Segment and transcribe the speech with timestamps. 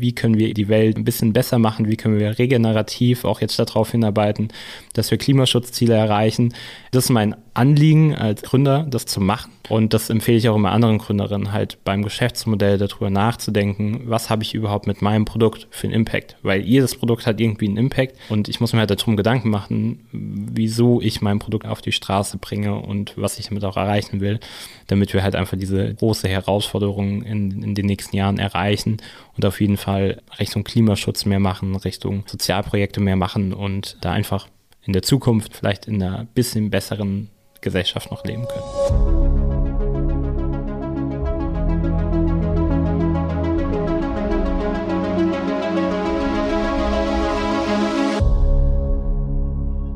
[0.00, 3.58] wie können wir die Welt ein bisschen besser machen, wie können wir regenerativ auch jetzt
[3.58, 4.48] darauf hinarbeiten,
[4.92, 6.54] dass wir Klimaschutzziele erreichen.
[6.92, 9.50] Das ist mein Anliegen als Gründer, das zu machen.
[9.68, 14.42] Und das empfehle ich auch immer anderen Gründerinnen, halt beim Geschäftsmodell darüber nachzudenken, was habe
[14.42, 16.36] ich überhaupt mit meinem Produkt für einen Impact?
[16.42, 20.06] Weil jedes Produkt hat irgendwie einen Impact und ich muss mir halt darum Gedanken machen,
[20.12, 24.40] wieso ich mein Produkt auf die Straße bringe und was ich damit auch erreichen will,
[24.86, 28.98] damit wir halt einfach diese große Herausforderung in, in den nächsten Jahren erreichen
[29.36, 34.48] und auf jeden Fall Richtung Klimaschutz mehr machen, Richtung Sozialprojekte mehr machen und da einfach
[34.84, 37.28] in der Zukunft vielleicht in einer bisschen besseren
[37.60, 39.47] Gesellschaft noch leben können.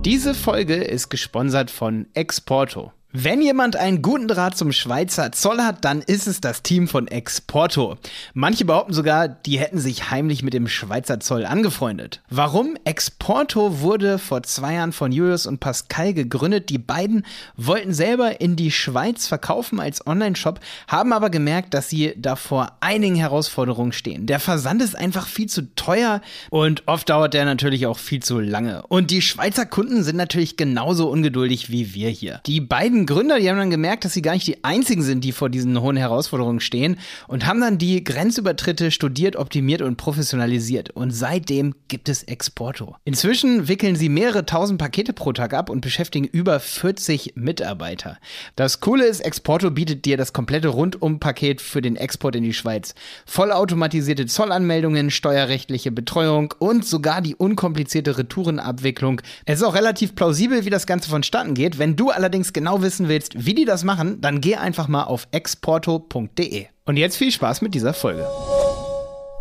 [0.05, 2.92] Diese Folge ist gesponsert von Exporto.
[3.15, 7.09] Wenn jemand einen guten Draht zum Schweizer Zoll hat, dann ist es das Team von
[7.09, 7.98] Exporto.
[8.33, 12.23] Manche behaupten sogar, die hätten sich heimlich mit dem Schweizer Zoll angefreundet.
[12.30, 12.75] Warum?
[12.87, 16.70] Exporto wurde vor zwei Jahren von Julius und Pascal gegründet.
[16.70, 22.14] Die beiden wollten selber in die Schweiz verkaufen als Online-Shop, haben aber gemerkt, dass sie
[22.17, 24.25] da vor einigen Herausforderungen stehen.
[24.25, 28.41] Der Versand ist einfach viel zu teuer und oft dauert der natürlich auch viel zu
[28.41, 28.86] lange.
[28.86, 32.41] Und die Schweizer Kunden sind natürlich genauso ungeduldig wie wir hier.
[32.47, 35.25] Die beiden beiden Gründer, die haben dann gemerkt, dass sie gar nicht die einzigen sind,
[35.25, 40.91] die vor diesen hohen Herausforderungen stehen und haben dann die Grenzübertritte studiert, optimiert und professionalisiert.
[40.91, 42.97] Und seitdem gibt es Exporto.
[43.05, 48.19] Inzwischen wickeln sie mehrere tausend Pakete pro Tag ab und beschäftigen über 40 Mitarbeiter.
[48.56, 52.95] Das Coole ist, Exporto bietet dir das komplette Rundum-Paket für den Export in die Schweiz.
[53.27, 59.20] Vollautomatisierte Zollanmeldungen, steuerrechtliche Betreuung und sogar die unkomplizierte Retourenabwicklung.
[59.45, 61.78] Es ist auch relativ plausibel, wie das Ganze vonstatten geht.
[61.78, 65.05] Wenn du allerdings genau wissen wissen willst, wie die das machen, dann geh einfach mal
[65.05, 66.67] auf exporto.de.
[66.85, 68.27] Und jetzt viel Spaß mit dieser Folge.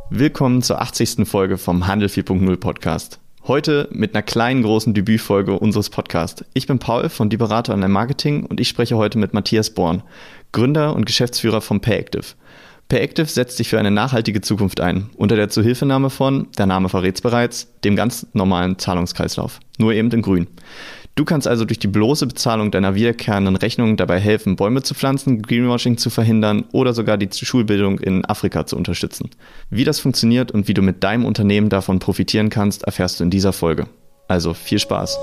[0.09, 1.27] Willkommen zur 80.
[1.27, 3.19] Folge vom Handel 4.0 Podcast.
[3.45, 6.45] Heute mit einer kleinen großen Debütfolge unseres Podcasts.
[6.53, 10.03] Ich bin Paul von Die Berater Online Marketing und ich spreche heute mit Matthias Born,
[10.53, 12.35] Gründer und Geschäftsführer von Payactive.
[12.87, 17.21] Payactive setzt sich für eine nachhaltige Zukunft ein, unter der Zuhilfenahme von, der Name verrät's
[17.21, 19.59] bereits, dem ganz normalen Zahlungskreislauf.
[19.77, 20.47] Nur eben in grün.
[21.15, 25.41] Du kannst also durch die bloße Bezahlung deiner wiederkehrenden Rechnung dabei helfen, Bäume zu pflanzen,
[25.41, 29.29] Greenwashing zu verhindern oder sogar die Schulbildung in Afrika zu unterstützen.
[29.69, 33.29] Wie das funktioniert und wie du mit deinem Unternehmen davon profitieren kannst, erfährst du in
[33.29, 33.87] dieser Folge.
[34.29, 35.19] Also viel Spaß.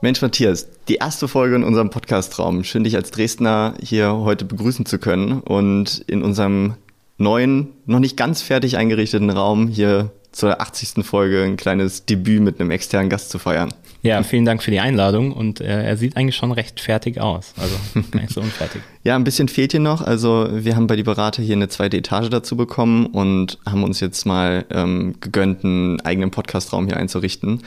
[0.00, 2.64] Mensch, Matthias, die erste Folge in unserem Podcastraum.
[2.64, 6.74] Schön, dich als Dresdner hier heute begrüßen zu können und in unserem
[7.16, 11.04] neuen, noch nicht ganz fertig eingerichteten Raum hier zur 80.
[11.04, 13.72] Folge ein kleines Debüt mit einem externen Gast zu feiern.
[14.02, 17.54] Ja, vielen Dank für die Einladung und äh, er sieht eigentlich schon recht fertig aus,
[17.56, 17.76] also
[18.10, 18.82] gar nicht so unfertig.
[19.04, 20.02] ja, ein bisschen fehlt hier noch.
[20.02, 24.00] Also wir haben bei die Berater hier eine zweite Etage dazu bekommen und haben uns
[24.00, 27.62] jetzt mal ähm, gegönnt, einen eigenen Podcastraum hier einzurichten.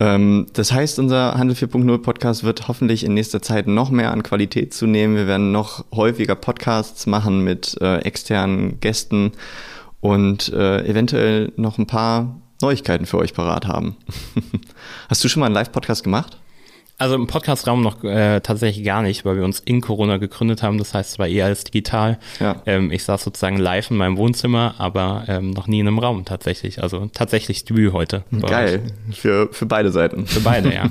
[0.00, 4.22] Ähm, das heißt, unser Handel 4.0 Podcast wird hoffentlich in nächster Zeit noch mehr an
[4.22, 5.16] Qualität zunehmen.
[5.16, 9.32] Wir werden noch häufiger Podcasts machen mit äh, externen Gästen
[10.00, 13.96] und äh, eventuell noch ein paar Neuigkeiten für euch parat haben.
[15.08, 16.38] Hast du schon mal einen Live-Podcast gemacht?
[17.00, 20.78] Also im Podcastraum noch äh, tatsächlich gar nicht, weil wir uns in Corona gegründet haben.
[20.78, 22.18] Das heißt zwar eher als digital.
[22.40, 22.60] Ja.
[22.66, 26.24] Ähm, ich saß sozusagen live in meinem Wohnzimmer, aber ähm, noch nie in einem Raum
[26.24, 26.82] tatsächlich.
[26.82, 28.24] Also tatsächlich Debüt heute.
[28.40, 28.82] Geil.
[29.12, 30.26] Für, für beide Seiten.
[30.26, 30.90] Für beide, ja.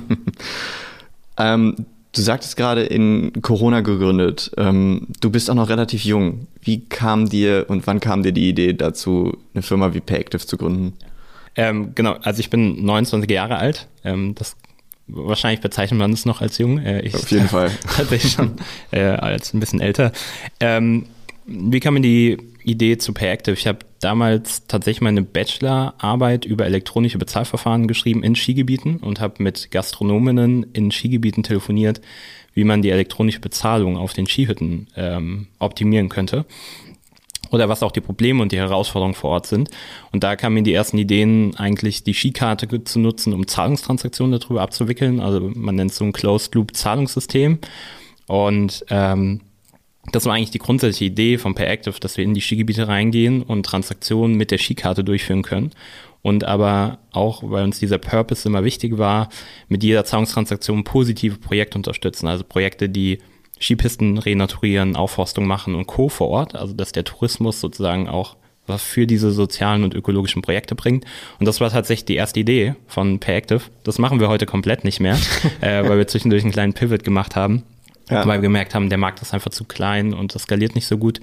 [1.36, 1.76] ähm,
[2.12, 4.50] Du sagtest gerade in Corona gegründet.
[4.56, 6.46] Ähm, du bist auch noch relativ jung.
[6.62, 10.56] Wie kam dir und wann kam dir die Idee dazu, eine Firma wie Payactive zu
[10.56, 10.94] gründen?
[11.54, 13.88] Ähm, genau, also ich bin 29 Jahre alt.
[14.04, 14.56] Ähm, das
[15.06, 16.78] wahrscheinlich bezeichnet man es noch als jung.
[16.78, 17.70] Äh, ich Auf jeden Fall.
[17.96, 18.52] Tatsächlich schon
[18.90, 20.12] äh, als ein bisschen älter.
[20.60, 21.06] Ähm,
[21.46, 22.38] wie kam mir die
[22.68, 23.54] Idee zu Payactive?
[23.54, 29.70] Ich habe damals tatsächlich meine Bachelorarbeit über elektronische Bezahlverfahren geschrieben in Skigebieten und habe mit
[29.70, 32.00] Gastronominnen in Skigebieten telefoniert,
[32.54, 36.44] wie man die elektronische Bezahlung auf den Skihütten ähm, optimieren könnte
[37.50, 39.70] oder was auch die Probleme und die Herausforderungen vor Ort sind.
[40.12, 44.62] Und da kamen mir die ersten Ideen, eigentlich die Skikarte zu nutzen, um Zahlungstransaktionen darüber
[44.62, 45.20] abzuwickeln.
[45.20, 47.58] Also man nennt es so ein Closed-Loop-Zahlungssystem.
[48.26, 49.40] Und ähm,
[50.12, 53.64] das war eigentlich die grundsätzliche Idee von PayActive, dass wir in die Skigebiete reingehen und
[53.64, 55.72] Transaktionen mit der Skikarte durchführen können.
[56.22, 59.28] Und aber auch, weil uns dieser Purpose immer wichtig war,
[59.68, 62.26] mit jeder Zahlungstransaktion positive Projekte unterstützen.
[62.26, 63.18] Also Projekte, die
[63.60, 66.08] Skipisten renaturieren, Aufforstung machen und Co.
[66.08, 66.54] vor Ort.
[66.54, 71.06] Also dass der Tourismus sozusagen auch was für diese sozialen und ökologischen Projekte bringt.
[71.38, 73.62] Und das war tatsächlich die erste Idee von PayActive.
[73.82, 75.16] Das machen wir heute komplett nicht mehr,
[75.60, 77.62] äh, weil wir zwischendurch einen kleinen Pivot gemacht haben
[78.10, 78.26] ja.
[78.26, 80.98] weil wir gemerkt haben, der Markt ist einfach zu klein und das skaliert nicht so
[80.98, 81.20] gut.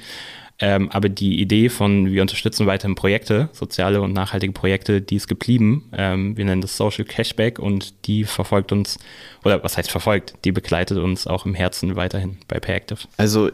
[0.57, 5.27] Ähm, aber die Idee von, wir unterstützen weiterhin Projekte, soziale und nachhaltige Projekte, die ist
[5.27, 5.83] geblieben.
[5.91, 8.97] Ähm, wir nennen das Social Cashback und die verfolgt uns,
[9.43, 12.99] oder was heißt verfolgt, die begleitet uns auch im Herzen weiterhin bei Payactive.
[13.17, 13.51] Also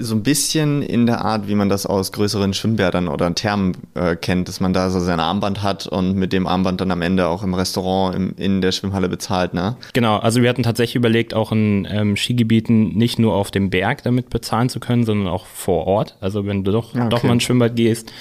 [0.00, 4.16] so ein bisschen in der Art, wie man das aus größeren Schwimmbädern oder Thermen äh,
[4.16, 7.28] kennt, dass man da so sein Armband hat und mit dem Armband dann am Ende
[7.28, 9.76] auch im Restaurant im, in der Schwimmhalle bezahlt, ne?
[9.92, 14.02] Genau, also wir hatten tatsächlich überlegt, auch in ähm, Skigebieten nicht nur auf dem Berg
[14.02, 16.16] damit bezahlen zu können, sondern auch vor Ort.
[16.20, 17.08] Also wenn du doch, okay.
[17.08, 18.12] doch mal ins Schwimmbad gehst,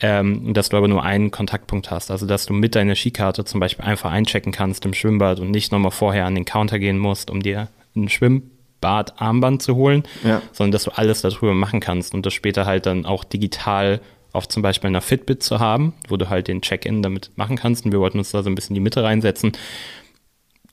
[0.00, 2.10] ähm, dass du aber nur einen Kontaktpunkt hast.
[2.10, 5.72] Also dass du mit deiner Skikarte zum Beispiel einfach einchecken kannst im Schwimmbad und nicht
[5.72, 10.42] nochmal vorher an den Counter gehen musst, um dir einen Schwimm Bart-Armband zu holen, ja.
[10.52, 14.00] sondern dass du alles darüber machen kannst und das später halt dann auch digital
[14.36, 17.84] auf zum Beispiel einer Fitbit zu haben, wo du halt den Check-in damit machen kannst.
[17.84, 19.52] Und wir wollten uns da so ein bisschen die Mitte reinsetzen.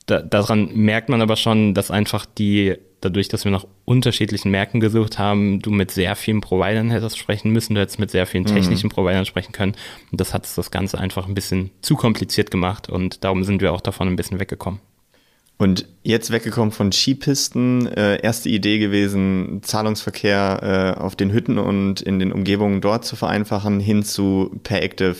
[0.06, 4.80] Da, daran merkt man aber schon, dass einfach die, dadurch, dass wir nach unterschiedlichen Märkten
[4.80, 8.44] gesucht haben, du mit sehr vielen Providern hättest sprechen müssen, du hättest mit sehr vielen
[8.44, 8.48] mhm.
[8.48, 8.92] technischen mhm.
[8.92, 9.74] Providern sprechen können.
[10.12, 13.72] Und das hat das Ganze einfach ein bisschen zu kompliziert gemacht und darum sind wir
[13.72, 14.80] auch davon ein bisschen weggekommen.
[15.56, 22.00] Und jetzt weggekommen von Skipisten, äh, erste Idee gewesen, Zahlungsverkehr äh, auf den Hütten und
[22.00, 25.16] in den Umgebungen dort zu vereinfachen, hin zu Per-Active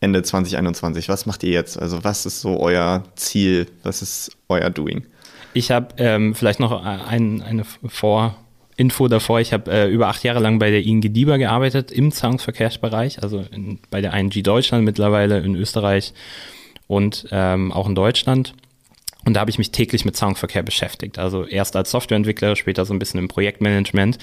[0.00, 1.08] Ende 2021.
[1.08, 1.80] Was macht ihr jetzt?
[1.80, 3.66] Also was ist so euer Ziel?
[3.82, 5.04] Was ist euer Doing?
[5.52, 9.40] Ich habe ähm, vielleicht noch ein, eine Vorinfo davor.
[9.40, 13.44] Ich habe äh, über acht Jahre lang bei der ING DIBA gearbeitet im Zahlungsverkehrsbereich, also
[13.50, 16.14] in, bei der ING Deutschland mittlerweile, in Österreich
[16.86, 18.54] und ähm, auch in Deutschland.
[19.24, 21.18] Und da habe ich mich täglich mit Zahlungsverkehr beschäftigt.
[21.18, 24.18] Also erst als Softwareentwickler, später so ein bisschen im Projektmanagement.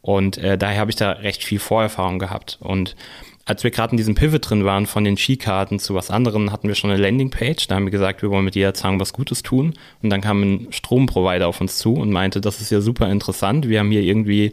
[0.00, 2.58] Und äh, daher habe ich da recht viel Vorerfahrung gehabt.
[2.60, 2.96] Und
[3.44, 6.68] als wir gerade in diesem Pivot drin waren von den Skikarten zu was anderem, hatten
[6.68, 7.68] wir schon eine Landingpage.
[7.68, 9.74] Da haben wir gesagt, wir wollen mit jeder Zahlung was Gutes tun.
[10.02, 13.68] Und dann kam ein Stromprovider auf uns zu und meinte, das ist ja super interessant.
[13.68, 14.52] Wir haben hier irgendwie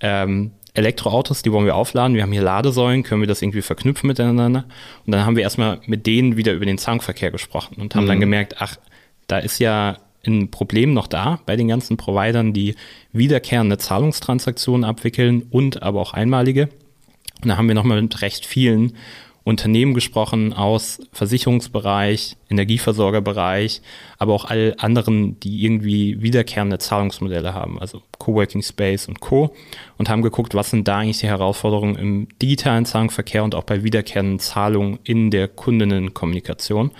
[0.00, 2.14] ähm, Elektroautos, die wollen wir aufladen.
[2.14, 4.64] Wir haben hier Ladesäulen, können wir das irgendwie verknüpfen miteinander?
[5.06, 8.08] Und dann haben wir erstmal mit denen wieder über den Zahlungsverkehr gesprochen und haben mhm.
[8.08, 8.76] dann gemerkt, ach,
[9.28, 12.74] da ist ja ein Problem noch da bei den ganzen Providern, die
[13.12, 16.68] wiederkehrende Zahlungstransaktionen abwickeln und aber auch einmalige.
[17.42, 18.94] Und da haben wir nochmal mit recht vielen
[19.44, 23.80] Unternehmen gesprochen aus Versicherungsbereich, Energieversorgerbereich,
[24.18, 29.54] aber auch all anderen, die irgendwie wiederkehrende Zahlungsmodelle haben, also Coworking Space und Co.
[29.96, 33.82] Und haben geguckt, was sind da eigentlich die Herausforderungen im digitalen Zahlungsverkehr und auch bei
[33.82, 36.90] wiederkehrenden Zahlungen in der Kundinnenkommunikation.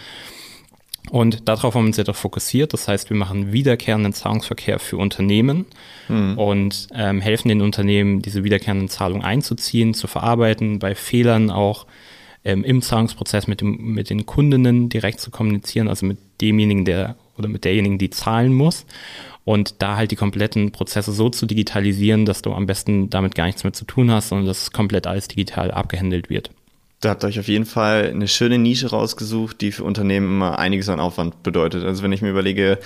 [1.10, 2.72] Und darauf haben wir uns jetzt auch fokussiert.
[2.72, 5.66] Das heißt, wir machen wiederkehrenden Zahlungsverkehr für Unternehmen
[6.08, 6.38] mhm.
[6.38, 11.86] und ähm, helfen den Unternehmen, diese wiederkehrenden Zahlungen einzuziehen, zu verarbeiten, bei Fehlern auch
[12.44, 17.16] ähm, im Zahlungsprozess mit, dem, mit den Kundinnen direkt zu kommunizieren, also mit demjenigen, der
[17.36, 18.84] oder mit derjenigen, die zahlen muss.
[19.44, 23.46] Und da halt die kompletten Prozesse so zu digitalisieren, dass du am besten damit gar
[23.46, 26.50] nichts mehr zu tun hast, sondern dass komplett alles digital abgehandelt wird.
[27.00, 30.58] Da habt ihr euch auf jeden Fall eine schöne Nische rausgesucht, die für Unternehmen immer
[30.58, 31.84] einiges an Aufwand bedeutet.
[31.84, 32.78] Also wenn ich mir überlege,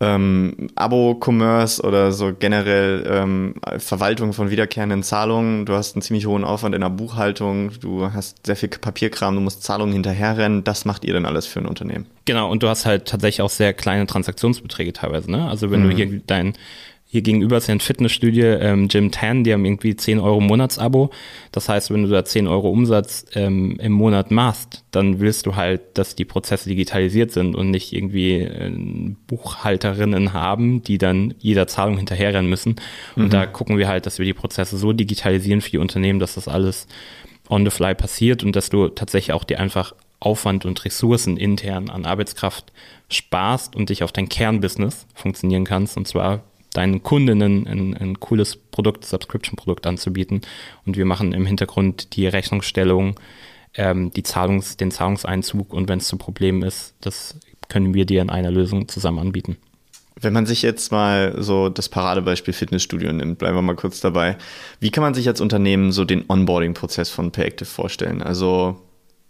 [0.00, 5.66] ähm, Abo-Commerce oder so generell ähm, Verwaltung von wiederkehrenden Zahlungen.
[5.66, 9.40] Du hast einen ziemlich hohen Aufwand in der Buchhaltung, du hast sehr viel Papierkram, du
[9.40, 10.62] musst Zahlungen hinterherrennen.
[10.62, 12.06] Das macht ihr dann alles für ein Unternehmen.
[12.26, 15.30] Genau, und du hast halt tatsächlich auch sehr kleine Transaktionsbeträge teilweise.
[15.30, 15.48] Ne?
[15.48, 15.90] Also wenn mhm.
[15.90, 16.54] du hier dein
[17.10, 21.08] hier gegenüber ist ja ein Fitnessstudio, ähm, Gym 10, die haben irgendwie 10 Euro Monatsabo.
[21.52, 25.56] Das heißt, wenn du da 10 Euro Umsatz ähm, im Monat machst, dann willst du
[25.56, 28.70] halt, dass die Prozesse digitalisiert sind und nicht irgendwie äh,
[29.26, 32.76] Buchhalterinnen haben, die dann jeder Zahlung hinterherrennen müssen.
[33.16, 33.30] Und mhm.
[33.30, 36.46] da gucken wir halt, dass wir die Prozesse so digitalisieren für die Unternehmen, dass das
[36.46, 36.88] alles
[37.48, 41.88] on the fly passiert und dass du tatsächlich auch dir einfach Aufwand und Ressourcen intern
[41.88, 42.70] an Arbeitskraft
[43.08, 45.96] sparst und dich auf dein Kernbusiness funktionieren kannst.
[45.96, 46.42] Und zwar
[46.78, 50.42] deinen Kundinnen ein, ein cooles Produkt, Subscription-Produkt anzubieten.
[50.86, 53.18] Und wir machen im Hintergrund die Rechnungsstellung,
[53.74, 58.22] ähm, die Zahlungs-, den Zahlungseinzug und wenn es zu Problemen ist, das können wir dir
[58.22, 59.56] in einer Lösung zusammen anbieten.
[60.20, 64.36] Wenn man sich jetzt mal so das Paradebeispiel Fitnessstudio nimmt, bleiben wir mal kurz dabei.
[64.78, 68.22] Wie kann man sich als Unternehmen so den Onboarding-Prozess von Payactive vorstellen?
[68.22, 68.80] Also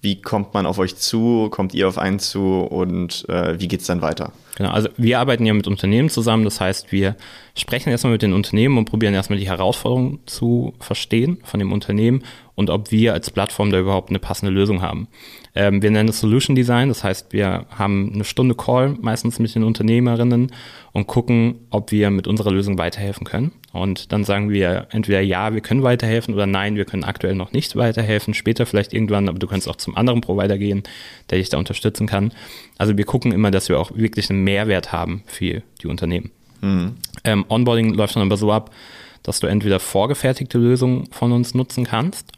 [0.00, 1.49] wie kommt man auf euch zu?
[1.50, 2.61] Kommt ihr auf einen zu?
[2.61, 4.33] Und äh, wie geht es dann weiter?
[4.57, 6.45] Genau, also wir arbeiten ja mit Unternehmen zusammen.
[6.45, 7.17] Das heißt, wir
[7.57, 12.23] sprechen erstmal mit den Unternehmen und probieren erstmal die Herausforderungen zu verstehen von dem Unternehmen
[12.58, 15.06] und ob wir als Plattform da überhaupt eine passende Lösung haben.
[15.54, 19.54] Ähm, wir nennen es Solution Design, das heißt, wir haben eine Stunde Call meistens mit
[19.54, 20.50] den Unternehmerinnen
[20.90, 23.52] und gucken, ob wir mit unserer Lösung weiterhelfen können.
[23.72, 27.52] Und dann sagen wir entweder ja, wir können weiterhelfen oder nein, wir können aktuell noch
[27.52, 30.82] nicht weiterhelfen, später vielleicht irgendwann, aber du kannst auch zum anderen Provider gehen,
[31.30, 32.32] der dich da unterstützen kann.
[32.76, 36.32] Also wir gucken immer, dass wir auch wirklich einen Mehrwert haben für die Unternehmen.
[36.60, 36.96] Mhm.
[37.22, 38.74] Ähm, Onboarding läuft dann aber so ab,
[39.22, 42.32] dass du entweder vorgefertigte Lösungen von uns nutzen kannst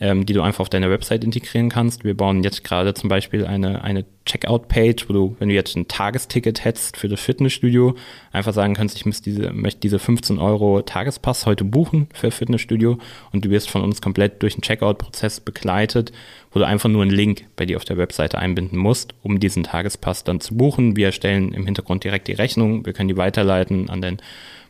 [0.00, 2.04] ähm, die du einfach auf deiner Website integrieren kannst.
[2.04, 5.88] Wir bauen jetzt gerade zum Beispiel eine, eine Checkout-Page, wo du, wenn du jetzt ein
[5.88, 7.94] Tagesticket hättest für das Fitnessstudio,
[8.30, 12.98] einfach sagen kannst, ich diese, möchte diese 15 Euro Tagespass heute buchen für Fitnessstudio
[13.32, 16.12] und du wirst von uns komplett durch den Checkout-Prozess begleitet,
[16.58, 20.24] du einfach nur einen Link bei dir auf der Webseite einbinden musst, um diesen Tagespass
[20.24, 20.96] dann zu buchen.
[20.96, 24.18] Wir erstellen im Hintergrund direkt die Rechnung, wir können die weiterleiten an den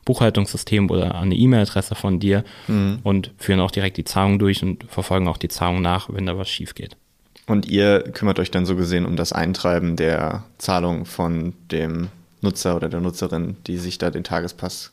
[0.05, 3.01] Buchhaltungssystem oder eine E-Mail-Adresse von dir mhm.
[3.03, 6.39] und führen auch direkt die Zahlung durch und verfolgen auch die Zahlung nach, wenn da
[6.39, 6.97] was schief geht.
[7.47, 12.09] Und ihr kümmert euch dann so gesehen um das Eintreiben der Zahlung von dem
[12.41, 14.93] Nutzer oder der Nutzerin, die sich da den Tagespass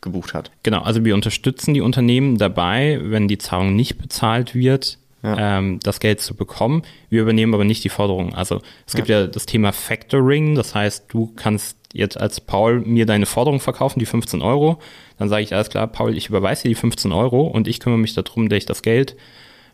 [0.00, 0.50] gebucht hat.
[0.62, 5.58] Genau, also wir unterstützen die Unternehmen dabei, wenn die Zahlung nicht bezahlt wird, ja.
[5.58, 6.82] ähm, das Geld zu bekommen.
[7.08, 8.34] Wir übernehmen aber nicht die Forderung.
[8.34, 9.22] Also es gibt ja.
[9.22, 14.00] ja das Thema Factoring, das heißt, du kannst jetzt als Paul mir deine Forderung verkaufen,
[14.00, 14.78] die 15 Euro,
[15.18, 18.00] dann sage ich alles klar, Paul, ich überweise dir die 15 Euro und ich kümmere
[18.00, 19.16] mich darum, dass ich das Geld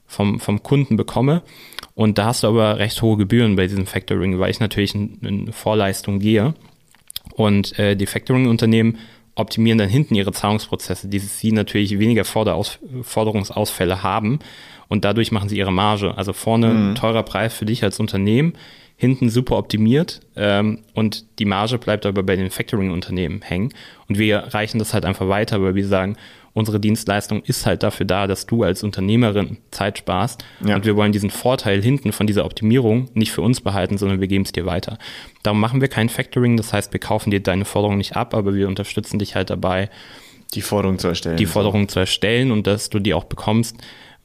[0.06, 1.42] vom, vom Kunden bekomme.
[1.94, 5.18] Und da hast du aber recht hohe Gebühren bei diesem Factoring, weil ich natürlich in,
[5.22, 6.54] in Vorleistung gehe.
[7.34, 8.98] Und äh, die Factoring-Unternehmen
[9.34, 14.40] optimieren dann hinten ihre Zahlungsprozesse, die sie natürlich weniger Forderaus Forderungsausfälle haben.
[14.88, 16.16] Und dadurch machen sie ihre Marge.
[16.16, 16.94] Also vorne mhm.
[16.96, 18.54] teurer Preis für dich als Unternehmen,
[18.96, 23.72] hinten super optimiert ähm, und die Marge bleibt aber bei den Factoring-Unternehmen hängen.
[24.08, 26.16] Und wir reichen das halt einfach weiter, weil wir sagen,
[26.52, 30.44] unsere Dienstleistung ist halt dafür da, dass du als Unternehmerin Zeit sparst.
[30.64, 30.76] Ja.
[30.76, 34.28] Und wir wollen diesen Vorteil hinten von dieser Optimierung nicht für uns behalten, sondern wir
[34.28, 34.98] geben es dir weiter.
[35.42, 38.54] Darum machen wir kein Factoring, das heißt, wir kaufen dir deine Forderung nicht ab, aber
[38.54, 39.90] wir unterstützen dich halt dabei,
[40.54, 41.36] die Forderung zu erstellen.
[41.36, 43.76] Die Forderung zu erstellen und dass du die auch bekommst,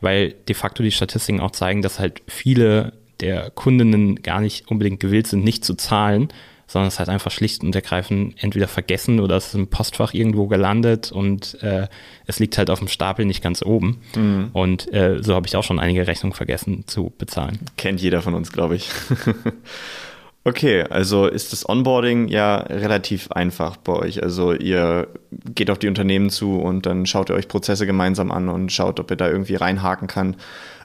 [0.01, 5.00] weil de facto die Statistiken auch zeigen, dass halt viele der Kundinnen gar nicht unbedingt
[5.00, 6.29] gewillt sind, nicht zu zahlen,
[6.67, 10.48] sondern es halt einfach schlicht und ergreifend entweder vergessen oder es ist im Postfach irgendwo
[10.48, 11.88] gelandet und äh,
[12.25, 14.01] es liegt halt auf dem Stapel nicht ganz oben.
[14.15, 14.50] Mhm.
[14.53, 17.60] Und äh, so habe ich auch schon einige Rechnungen vergessen zu bezahlen.
[17.77, 18.89] Kennt jeder von uns, glaube ich.
[20.46, 24.24] okay, also ist das Onboarding ja relativ einfach bei euch.
[24.24, 25.08] Also ihr
[25.54, 29.00] geht auf die Unternehmen zu und dann schaut ihr euch Prozesse gemeinsam an und schaut,
[29.00, 30.38] ob ihr da irgendwie reinhaken kann.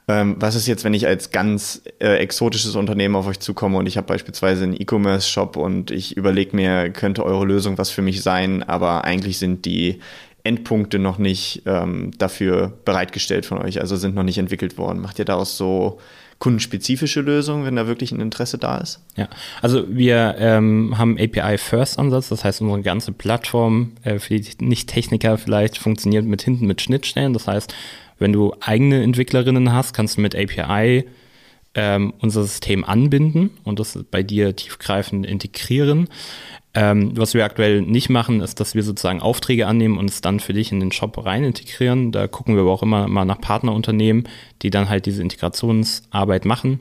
[0.09, 3.87] Ähm, was ist jetzt, wenn ich als ganz äh, exotisches Unternehmen auf euch zukomme und
[3.87, 8.23] ich habe beispielsweise einen E-Commerce-Shop und ich überlege mir, könnte eure Lösung was für mich
[8.23, 10.01] sein, aber eigentlich sind die
[10.43, 15.01] Endpunkte noch nicht ähm, dafür bereitgestellt von euch, also sind noch nicht entwickelt worden.
[15.01, 16.01] Macht ihr daraus so
[16.41, 19.01] kundenspezifische Lösungen, wenn da wirklich ein Interesse da ist?
[19.17, 19.29] Ja,
[19.63, 25.79] also wir ähm, haben API-First-Ansatz, das heißt, unsere ganze Plattform äh, für die Nicht-Techniker vielleicht
[25.79, 27.35] funktioniert mit hinten mit Schnittstellen.
[27.35, 27.73] Das heißt,
[28.19, 31.05] wenn du eigene Entwicklerinnen hast, kannst du mit API
[31.75, 36.09] ähm, unser System anbinden und das bei dir tiefgreifend integrieren.
[36.73, 40.39] Ähm, was wir aktuell nicht machen, ist, dass wir sozusagen Aufträge annehmen und es dann
[40.39, 42.13] für dich in den Shop rein integrieren.
[42.13, 44.29] Da gucken wir aber auch immer mal nach Partnerunternehmen,
[44.63, 46.81] die dann halt diese Integrationsarbeit machen.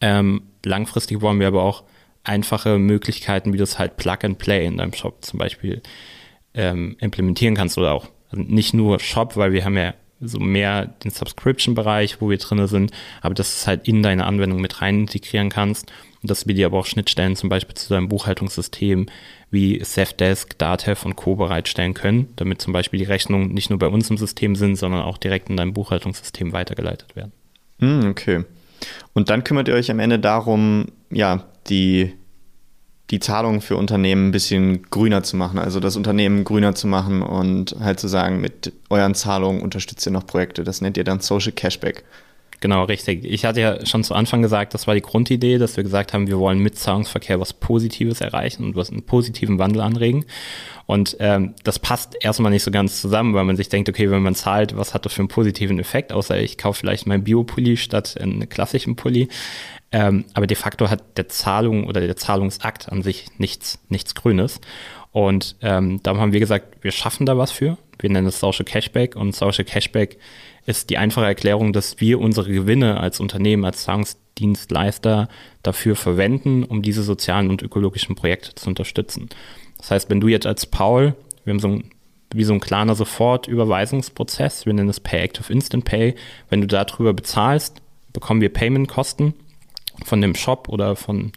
[0.00, 1.84] Ähm, langfristig wollen wir aber auch
[2.24, 5.82] einfache Möglichkeiten, wie du es halt Plug and Play in deinem Shop zum Beispiel
[6.54, 10.86] ähm, implementieren kannst oder auch also nicht nur Shop, weil wir haben ja so mehr
[10.86, 14.80] den Subscription-Bereich, wo wir drin sind, aber dass du es halt in deine Anwendung mit
[14.80, 15.92] rein integrieren kannst
[16.22, 19.06] und dass wir dir aber auch Schnittstellen zum Beispiel zu deinem Buchhaltungssystem
[19.50, 21.36] wie Safdesk, Datev und Co.
[21.36, 25.02] bereitstellen können, damit zum Beispiel die Rechnungen nicht nur bei uns im System sind, sondern
[25.02, 27.32] auch direkt in deinem Buchhaltungssystem weitergeleitet werden.
[27.78, 28.44] Hm, okay.
[29.12, 32.12] Und dann kümmert ihr euch am Ende darum, ja, die
[33.10, 37.22] die Zahlungen für Unternehmen ein bisschen grüner zu machen, also das Unternehmen grüner zu machen
[37.22, 40.64] und halt zu sagen, mit euren Zahlungen unterstützt ihr noch Projekte.
[40.64, 42.04] Das nennt ihr dann Social Cashback.
[42.60, 43.24] Genau, richtig.
[43.24, 46.26] Ich hatte ja schon zu Anfang gesagt, das war die Grundidee, dass wir gesagt haben,
[46.26, 50.24] wir wollen mit Zahlungsverkehr was Positives erreichen und was einen positiven Wandel anregen.
[50.86, 54.22] Und ähm, das passt erstmal nicht so ganz zusammen, weil man sich denkt, okay, wenn
[54.22, 57.76] man zahlt, was hat das für einen positiven Effekt, außer ich kaufe vielleicht meinen Bio-Pulli
[57.76, 59.28] statt einen klassischen Pulli.
[59.96, 64.60] Ähm, aber de facto hat der Zahlung oder der Zahlungsakt an sich nichts, nichts Grünes.
[65.10, 67.78] Und ähm, darum haben wir gesagt, wir schaffen da was für.
[67.98, 70.18] Wir nennen es Social Cashback und Social Cashback
[70.66, 75.30] ist die einfache Erklärung, dass wir unsere Gewinne als Unternehmen, als Zahlungsdienstleister
[75.62, 79.30] dafür verwenden, um diese sozialen und ökologischen Projekte zu unterstützen.
[79.78, 81.90] Das heißt, wenn du jetzt als Paul, wir haben so ein
[82.34, 86.16] wie so ein kleiner Sofortüberweisungsprozess, wir nennen es Pay Active Instant Pay,
[86.50, 87.80] wenn du darüber bezahlst,
[88.12, 89.32] bekommen wir Payment-Kosten
[90.04, 91.32] von dem Shop oder von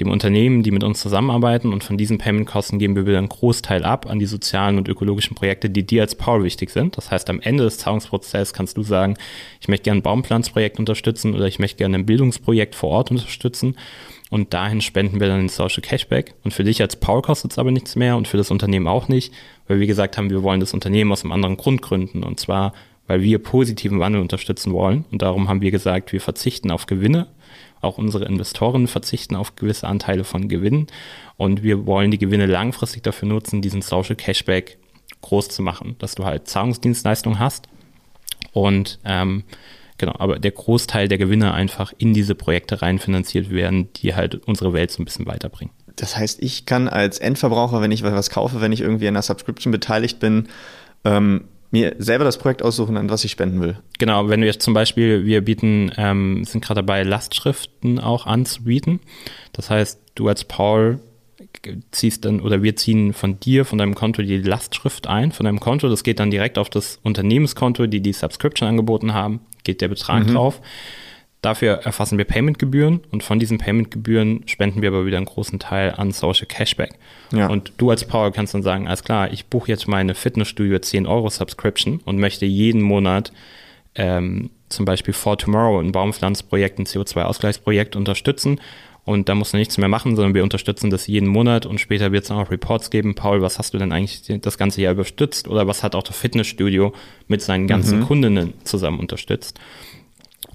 [0.00, 3.84] dem Unternehmen, die mit uns zusammenarbeiten und von diesen Payment-Kosten geben wir wieder einen Großteil
[3.84, 6.96] ab an die sozialen und ökologischen Projekte, die dir als Power wichtig sind.
[6.96, 9.16] Das heißt, am Ende des Zahlungsprozesses kannst du sagen,
[9.60, 13.76] ich möchte gerne ein Baumpflanzprojekt unterstützen oder ich möchte gerne ein Bildungsprojekt vor Ort unterstützen
[14.30, 16.34] und dahin spenden wir dann den Social Cashback.
[16.42, 19.06] Und für dich als Paul kostet es aber nichts mehr und für das Unternehmen auch
[19.06, 19.32] nicht,
[19.68, 22.24] weil wir gesagt haben, wir wollen das Unternehmen aus einem anderen Grund gründen.
[22.24, 22.72] Und zwar,
[23.06, 25.04] weil wir positiven Wandel unterstützen wollen.
[25.12, 27.28] Und darum haben wir gesagt, wir verzichten auf Gewinne.
[27.84, 30.86] Auch unsere Investoren verzichten auf gewisse Anteile von Gewinnen.
[31.36, 34.78] Und wir wollen die Gewinne langfristig dafür nutzen, diesen Social Cashback
[35.20, 37.68] groß zu machen, dass du halt Zahlungsdienstleistungen hast
[38.52, 39.44] und ähm,
[39.96, 44.72] Genau, aber der Großteil der Gewinne einfach in diese Projekte reinfinanziert werden, die halt unsere
[44.72, 45.72] Welt so ein bisschen weiterbringen.
[45.96, 49.22] Das heißt, ich kann als Endverbraucher, wenn ich was kaufe, wenn ich irgendwie an einer
[49.22, 50.48] Subscription beteiligt bin,
[51.04, 53.76] ähm, mir selber das Projekt aussuchen, an was ich spenden will.
[53.98, 59.00] Genau, wenn wir jetzt zum Beispiel, wir bieten, ähm, sind gerade dabei, Lastschriften auch anzubieten.
[59.52, 61.00] Das heißt, du als Paul
[61.90, 65.60] ziehst dann oder wir ziehen von dir, von deinem Konto die Lastschrift ein, von deinem
[65.60, 65.88] Konto.
[65.88, 70.26] Das geht dann direkt auf das Unternehmenskonto, die die Subscription angeboten haben geht der Betrag
[70.26, 70.34] mhm.
[70.34, 70.60] drauf.
[71.44, 75.92] Dafür erfassen wir Paymentgebühren und von diesen Paymentgebühren spenden wir aber wieder einen großen Teil
[75.94, 76.92] an Social Cashback.
[77.32, 77.48] Ja.
[77.48, 81.06] Und du als Power kannst dann sagen, alles klar, ich buche jetzt meine Fitnessstudio 10
[81.06, 83.30] Euro Subscription und möchte jeden Monat
[83.94, 88.58] ähm, zum Beispiel For Tomorrow, ein Baumpflanzprojekt, ein CO2-Ausgleichsprojekt unterstützen
[89.04, 92.10] und da musst du nichts mehr machen, sondern wir unterstützen das jeden Monat und später
[92.10, 93.14] wird es auch Reports geben.
[93.14, 95.46] Paul, was hast du denn eigentlich das ganze Jahr überstützt?
[95.46, 96.94] Oder was hat auch das Fitnessstudio
[97.28, 98.06] mit seinen ganzen mhm.
[98.06, 99.60] Kundinnen zusammen unterstützt?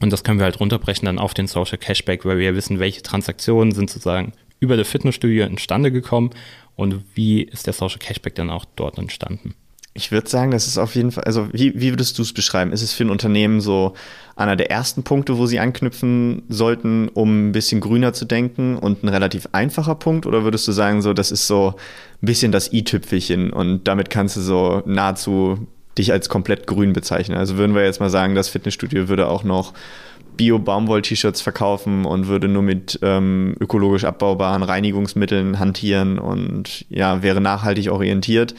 [0.02, 3.02] Und das können wir halt runterbrechen dann auf den Social Cashback, weil wir wissen, welche
[3.02, 6.32] Transaktionen sind sozusagen über das Fitnessstudio entstande gekommen
[6.76, 9.56] und wie ist der Social Cashback dann auch dort entstanden.
[9.94, 12.72] Ich würde sagen, das ist auf jeden Fall, also wie, wie würdest du es beschreiben?
[12.72, 13.96] Ist es für ein Unternehmen so
[14.36, 19.04] einer der ersten Punkte, wo sie anknüpfen sollten, um ein bisschen grüner zu denken und
[19.04, 20.26] ein relativ einfacher Punkt?
[20.26, 21.74] Oder würdest du sagen, so, das ist so
[22.22, 25.68] ein bisschen das i-Tüpfelchen und damit kannst du so nahezu
[25.98, 27.38] dich als komplett grün bezeichnen?
[27.38, 29.74] Also würden wir jetzt mal sagen, das Fitnessstudio würde auch noch
[30.38, 37.92] Bio-Baumwoll-T-Shirts verkaufen und würde nur mit ähm, ökologisch abbaubaren Reinigungsmitteln hantieren und ja, wäre nachhaltig
[37.92, 38.56] orientiert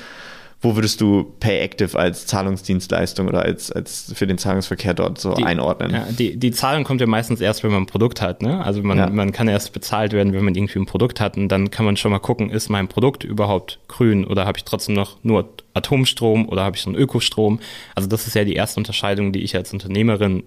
[0.63, 5.45] wo würdest du PayActive als Zahlungsdienstleistung oder als, als für den Zahlungsverkehr dort so die,
[5.45, 5.91] einordnen?
[5.91, 8.43] Ja, die, die Zahlung kommt ja meistens erst, wenn man ein Produkt hat.
[8.43, 8.63] Ne?
[8.63, 9.09] Also man, ja.
[9.09, 11.97] man kann erst bezahlt werden, wenn man irgendwie ein Produkt hat und dann kann man
[11.97, 16.47] schon mal gucken, ist mein Produkt überhaupt grün oder habe ich trotzdem noch nur Atomstrom
[16.47, 17.61] oder habe ich so einen Ökostrom?
[17.95, 20.43] Also das ist ja die erste Unterscheidung, die ich als Unternehmerin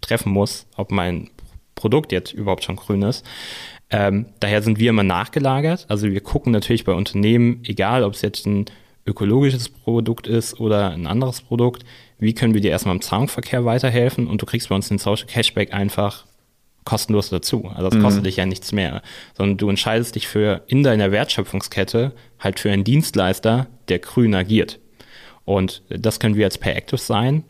[0.00, 1.30] treffen muss, ob mein
[1.76, 3.24] Produkt jetzt überhaupt schon grün ist.
[3.90, 5.86] Ähm, daher sind wir immer nachgelagert.
[5.88, 8.64] Also wir gucken natürlich bei Unternehmen, egal ob es jetzt ein
[9.06, 11.84] ökologisches Produkt ist oder ein anderes Produkt,
[12.18, 15.26] wie können wir dir erstmal im Zahlungsverkehr weiterhelfen und du kriegst bei uns den Social
[15.26, 16.26] Cashback einfach
[16.84, 17.66] kostenlos dazu.
[17.74, 18.02] Also das mhm.
[18.02, 19.02] kostet dich ja nichts mehr,
[19.36, 24.78] sondern du entscheidest dich für in deiner Wertschöpfungskette halt für einen Dienstleister, der grün agiert.
[25.44, 27.44] Und das können wir als PayActive sein,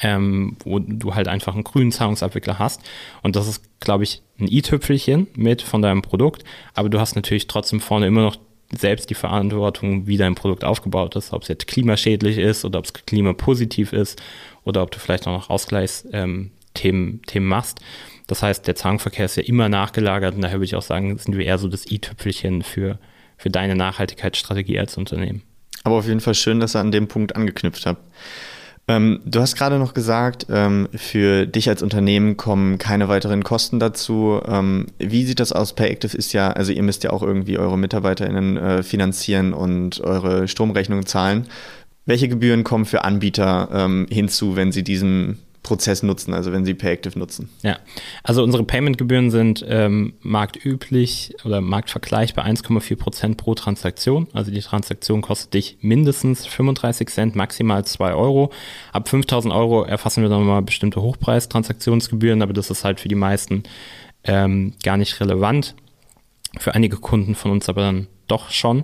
[0.00, 2.80] ähm, wo du halt einfach einen grünen Zahlungsabwickler hast.
[3.22, 7.46] Und das ist, glaube ich, ein i-Tüpfelchen mit von deinem Produkt, aber du hast natürlich
[7.46, 8.36] trotzdem vorne immer noch
[8.78, 12.84] selbst die Verantwortung, wie dein Produkt aufgebaut ist, ob es jetzt klimaschädlich ist oder ob
[12.86, 14.22] es klimapositiv ist
[14.64, 17.80] oder ob du vielleicht auch noch Ausgleichsthemen ähm, Themen machst.
[18.26, 21.36] Das heißt, der Zahlungsverkehr ist ja immer nachgelagert und daher würde ich auch sagen, sind
[21.36, 22.98] wir eher so das i-Tüpfelchen für,
[23.36, 25.42] für deine Nachhaltigkeitsstrategie als Unternehmen.
[25.84, 28.02] Aber auf jeden Fall schön, dass ihr an dem Punkt angeknüpft habt.
[28.86, 33.80] Ähm, du hast gerade noch gesagt, ähm, für dich als Unternehmen kommen keine weiteren Kosten
[33.80, 34.40] dazu.
[34.46, 35.74] Ähm, wie sieht das aus?
[35.74, 40.48] PayActive ist ja, also ihr müsst ja auch irgendwie eure MitarbeiterInnen äh, finanzieren und eure
[40.48, 41.46] Stromrechnung zahlen.
[42.04, 46.74] Welche Gebühren kommen für Anbieter ähm, hinzu, wenn sie diesen Prozess nutzen, also wenn Sie
[46.74, 47.48] PayActive nutzen.
[47.62, 47.78] Ja,
[48.22, 54.28] also unsere Payment-Gebühren sind ähm, marktüblich oder marktvergleichbar 1,4 Prozent pro Transaktion.
[54.34, 58.52] Also die Transaktion kostet dich mindestens 35 Cent, maximal 2 Euro.
[58.92, 63.14] Ab 5000 Euro erfassen wir dann nochmal bestimmte Hochpreistransaktionsgebühren, aber das ist halt für die
[63.14, 63.64] meisten
[64.22, 65.74] ähm, gar nicht relevant.
[66.58, 68.82] Für einige Kunden von uns aber dann doch schon.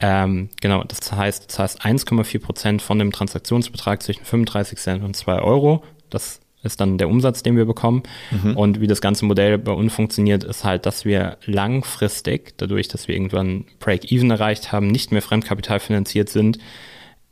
[0.00, 5.14] Ähm, genau, das heißt, das heißt 1,4 Prozent von dem Transaktionsbetrag zwischen 35 Cent und
[5.14, 8.02] 2 Euro das ist dann der Umsatz, den wir bekommen.
[8.30, 8.56] Mhm.
[8.56, 13.08] Und wie das ganze Modell bei uns funktioniert, ist halt, dass wir langfristig, dadurch, dass
[13.08, 16.58] wir irgendwann Break-Even erreicht haben, nicht mehr Fremdkapital finanziert sind,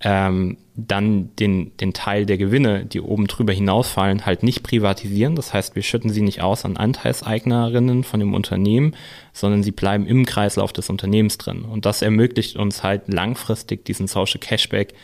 [0.01, 5.37] ähm, dann den, den Teil der Gewinne, die oben drüber hinausfallen, halt nicht privatisieren.
[5.37, 8.95] Das heißt, wir schütten sie nicht aus an Anteilseignerinnen von dem Unternehmen,
[9.33, 11.63] sondern sie bleiben im Kreislauf des Unternehmens drin.
[11.63, 14.95] Und das ermöglicht uns halt langfristig diesen Social Cashback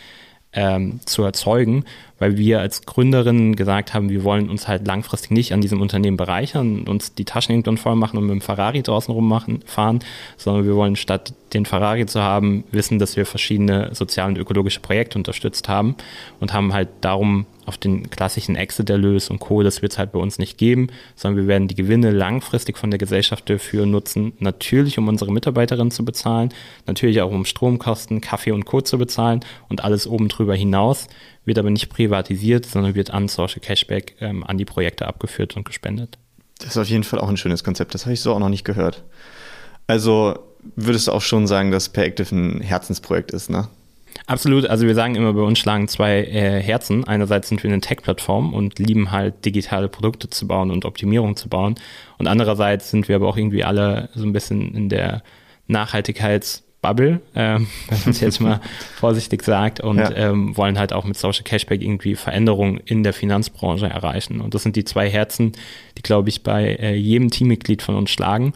[0.52, 1.84] ähm, zu erzeugen,
[2.20, 6.16] weil wir als Gründerinnen gesagt haben, wir wollen uns halt langfristig nicht an diesem Unternehmen
[6.16, 10.00] bereichern und uns die Taschen irgendwann voll machen und mit dem Ferrari draußen rummachen, fahren,
[10.36, 14.80] sondern wir wollen statt den Ferrari zu haben, wissen, dass wir verschiedene soziale und ökologische
[14.80, 15.96] Projekte unterstützt haben
[16.38, 20.18] und haben halt darum auf den klassischen Exit-Erlös und Co., das wird es halt bei
[20.18, 24.98] uns nicht geben, sondern wir werden die Gewinne langfristig von der Gesellschaft dafür nutzen, natürlich
[24.98, 26.52] um unsere Mitarbeiterinnen zu bezahlen,
[26.86, 28.80] natürlich auch um Stromkosten, Kaffee und Co.
[28.80, 31.08] zu bezahlen und alles oben drüber hinaus,
[31.44, 35.64] wird aber nicht privatisiert, sondern wird an Social Cashback ähm, an die Projekte abgeführt und
[35.64, 36.18] gespendet.
[36.58, 38.48] Das ist auf jeden Fall auch ein schönes Konzept, das habe ich so auch noch
[38.50, 39.04] nicht gehört.
[39.86, 40.38] Also
[40.76, 43.68] würdest du auch schon sagen, dass Peractive ein Herzensprojekt ist, ne?
[44.26, 47.04] Absolut, also wir sagen immer, bei uns schlagen zwei äh, Herzen.
[47.04, 51.48] Einerseits sind wir eine Tech-Plattform und lieben halt digitale Produkte zu bauen und Optimierung zu
[51.48, 51.76] bauen.
[52.18, 55.22] Und andererseits sind wir aber auch irgendwie alle so ein bisschen in der
[56.82, 58.60] Nachhaltigkeitsbubble, äh, wenn man es jetzt mal
[58.96, 60.10] vorsichtig sagt, und ja.
[60.14, 64.40] ähm, wollen halt auch mit Social Cashback irgendwie Veränderungen in der Finanzbranche erreichen.
[64.40, 65.52] Und das sind die zwei Herzen,
[65.96, 68.52] die, glaube ich, bei äh, jedem Teammitglied von uns schlagen.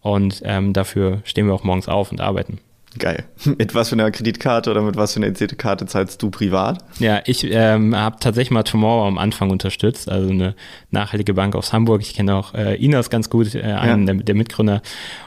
[0.00, 2.58] Und ähm, dafür stehen wir auch morgens auf und arbeiten.
[2.98, 3.24] Geil.
[3.44, 6.84] Mit was für einer Kreditkarte oder mit was für einer EC-Karte zahlst du privat?
[6.98, 10.54] Ja, ich ähm, habe tatsächlich mal Tomorrow am Anfang unterstützt, also eine
[10.90, 12.02] nachhaltige Bank aus Hamburg.
[12.02, 14.14] Ich kenne auch äh, Inas ganz gut, äh, einen ja.
[14.14, 14.82] der, der, Mitgründer.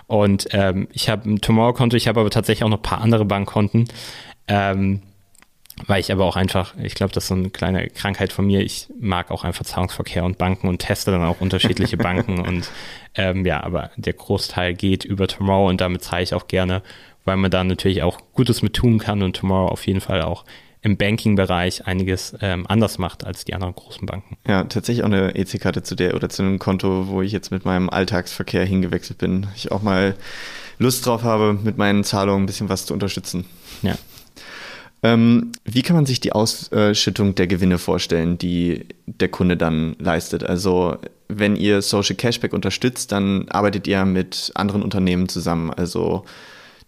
[0.08, 3.26] Und ähm, ich habe ein Tomorrow-Konto, ich habe aber tatsächlich auch noch ein paar andere
[3.26, 3.88] Bankkonten.
[4.48, 5.02] Ähm,
[5.88, 8.62] weil ich aber auch einfach, ich glaube, das ist so eine kleine Krankheit von mir.
[8.62, 12.70] Ich mag auch einfach Zahlungsverkehr und Banken und teste dann auch unterschiedliche Banken und
[13.16, 16.82] ähm, ja, aber der Großteil geht über Tomorrow und damit zahle ich auch gerne
[17.26, 20.46] weil man da natürlich auch Gutes mit tun kann und Tomorrow auf jeden Fall auch
[20.82, 24.38] im Banking-Bereich einiges ähm, anders macht als die anderen großen Banken.
[24.48, 27.66] Ja, tatsächlich auch eine EC-Karte zu der oder zu einem Konto, wo ich jetzt mit
[27.66, 29.48] meinem Alltagsverkehr hingewechselt bin.
[29.56, 30.16] Ich auch mal
[30.80, 33.46] Lust drauf habe, mit meinen Zahlungen ein bisschen was zu unterstützen.
[33.84, 33.96] Ja.
[35.04, 40.44] Ähm, wie kann man sich die Ausschüttung der Gewinne vorstellen, die der Kunde dann leistet?
[40.44, 45.72] Also wenn ihr Social Cashback unterstützt, dann arbeitet ihr mit anderen Unternehmen zusammen.
[45.72, 46.26] Also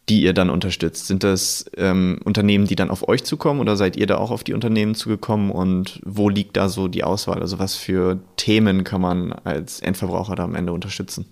[0.10, 1.08] die ihr dann unterstützt?
[1.08, 4.44] Sind das ähm, Unternehmen, die dann auf euch zukommen oder seid ihr da auch auf
[4.44, 7.40] die Unternehmen zugekommen und wo liegt da so die Auswahl?
[7.40, 11.26] Also was für Themen kann man als Endverbraucher da am Ende unterstützen?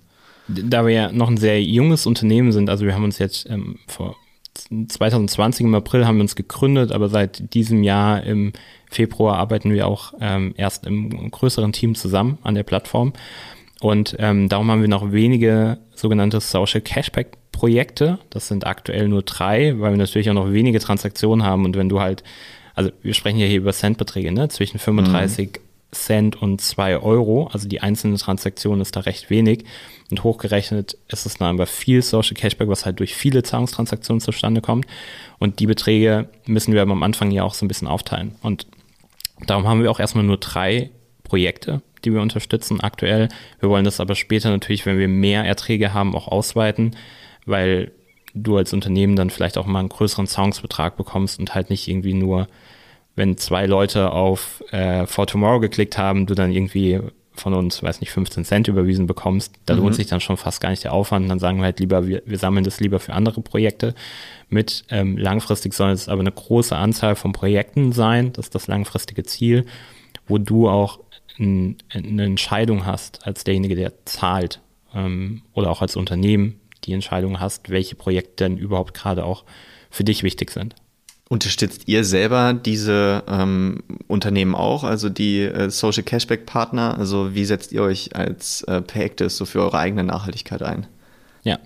[0.47, 3.77] Da wir ja noch ein sehr junges Unternehmen sind, also wir haben uns jetzt ähm,
[3.87, 4.15] vor
[4.69, 8.53] 2020 im April haben wir uns gegründet, aber seit diesem Jahr im
[8.89, 13.13] Februar arbeiten wir auch ähm, erst im größeren Team zusammen an der Plattform.
[13.81, 18.19] Und ähm, darum haben wir noch wenige sogenannte Social Cashback Projekte.
[18.29, 21.65] Das sind aktuell nur drei, weil wir natürlich auch noch wenige Transaktionen haben.
[21.65, 22.23] Und wenn du halt,
[22.75, 24.49] also wir sprechen ja hier über Centbeträge, ne?
[24.49, 25.53] Zwischen 35 mhm.
[25.91, 27.49] Cent und 2 Euro.
[27.51, 29.65] Also die einzelne Transaktion ist da recht wenig.
[30.11, 34.61] Und hochgerechnet ist es dann aber viel Social Cashback, was halt durch viele Zahlungstransaktionen zustande
[34.61, 34.85] kommt.
[35.39, 38.35] Und die Beträge müssen wir aber am Anfang ja auch so ein bisschen aufteilen.
[38.43, 38.67] Und
[39.47, 40.91] darum haben wir auch erstmal nur drei
[41.31, 43.29] Projekte, die wir unterstützen aktuell.
[43.61, 46.97] Wir wollen das aber später natürlich, wenn wir mehr Erträge haben, auch ausweiten,
[47.45, 47.93] weil
[48.33, 52.13] du als Unternehmen dann vielleicht auch mal einen größeren Zahlungsbetrag bekommst und halt nicht irgendwie
[52.13, 52.49] nur,
[53.15, 56.99] wenn zwei Leute auf äh, For Tomorrow geklickt haben, du dann irgendwie
[57.33, 59.83] von uns, weiß nicht, 15 Cent überwiesen bekommst, da mhm.
[59.83, 61.29] lohnt sich dann schon fast gar nicht der Aufwand.
[61.29, 63.95] Dann sagen wir halt lieber, wir, wir sammeln das lieber für andere Projekte
[64.49, 64.83] mit.
[64.89, 69.23] Ähm, langfristig soll es aber eine große Anzahl von Projekten sein, das ist das langfristige
[69.23, 69.65] Ziel,
[70.27, 70.99] wo du auch
[71.37, 74.59] eine Entscheidung hast als derjenige, der zahlt
[74.93, 79.45] ähm, oder auch als Unternehmen die Entscheidung hast, welche Projekte denn überhaupt gerade auch
[79.89, 80.75] für dich wichtig sind.
[81.29, 86.97] Unterstützt ihr selber diese ähm, Unternehmen auch, also die äh, Social Cashback Partner?
[86.97, 90.87] Also wie setzt ihr euch als äh, Payactive so für eure eigene Nachhaltigkeit ein?
[91.43, 91.57] Ja,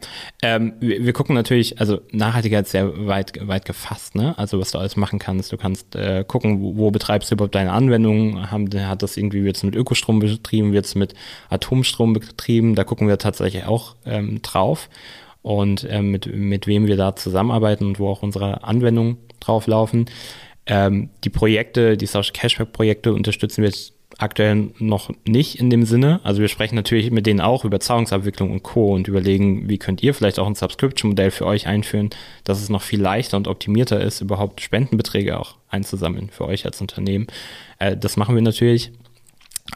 [0.41, 4.37] ähm, wir, gucken natürlich, also Nachhaltigkeit ist sehr weit, weit gefasst, ne?
[4.37, 5.51] Also was du alles machen kannst.
[5.51, 8.51] Du kannst äh, gucken, wo, wo betreibst du überhaupt deine Anwendungen?
[8.51, 11.13] Haben, hat das irgendwie, wird es mit Ökostrom betrieben, wird es mit
[11.49, 12.75] Atomstrom betrieben?
[12.75, 14.89] Da gucken wir tatsächlich auch ähm, drauf
[15.41, 20.05] und ähm, mit, mit wem wir da zusammenarbeiten und wo auch unsere Anwendungen drauf laufen.
[20.67, 25.83] Ähm, die Projekte, die Social Cashback Projekte unterstützen wir jetzt aktuell noch nicht in dem
[25.83, 26.19] Sinne.
[26.23, 28.93] Also wir sprechen natürlich mit denen auch über Zahlungsabwicklung und Co.
[28.93, 32.09] und überlegen, wie könnt ihr vielleicht auch ein Subscription-Modell für euch einführen,
[32.43, 36.81] dass es noch viel leichter und optimierter ist, überhaupt Spendenbeträge auch einzusammeln für euch als
[36.81, 37.27] Unternehmen.
[37.79, 38.91] Äh, das machen wir natürlich.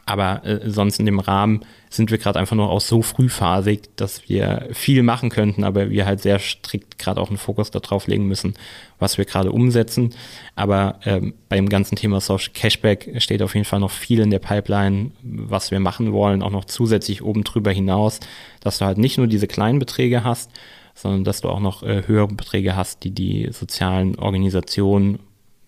[0.06, 4.28] Aber äh, sonst in dem Rahmen sind wir gerade einfach nur auch so frühphasig, dass
[4.28, 8.26] wir viel machen könnten, aber wir halt sehr strikt gerade auch einen Fokus darauf legen
[8.26, 8.54] müssen,
[9.00, 10.14] was wir gerade umsetzen.
[10.54, 14.38] Aber ähm, beim ganzen Thema Social Cashback steht auf jeden Fall noch viel in der
[14.38, 18.20] Pipeline, was wir machen wollen, auch noch zusätzlich oben drüber hinaus,
[18.60, 20.52] dass du halt nicht nur diese kleinen Beträge hast,
[20.94, 25.18] sondern dass du auch noch äh, höhere Beträge hast, die die sozialen Organisationen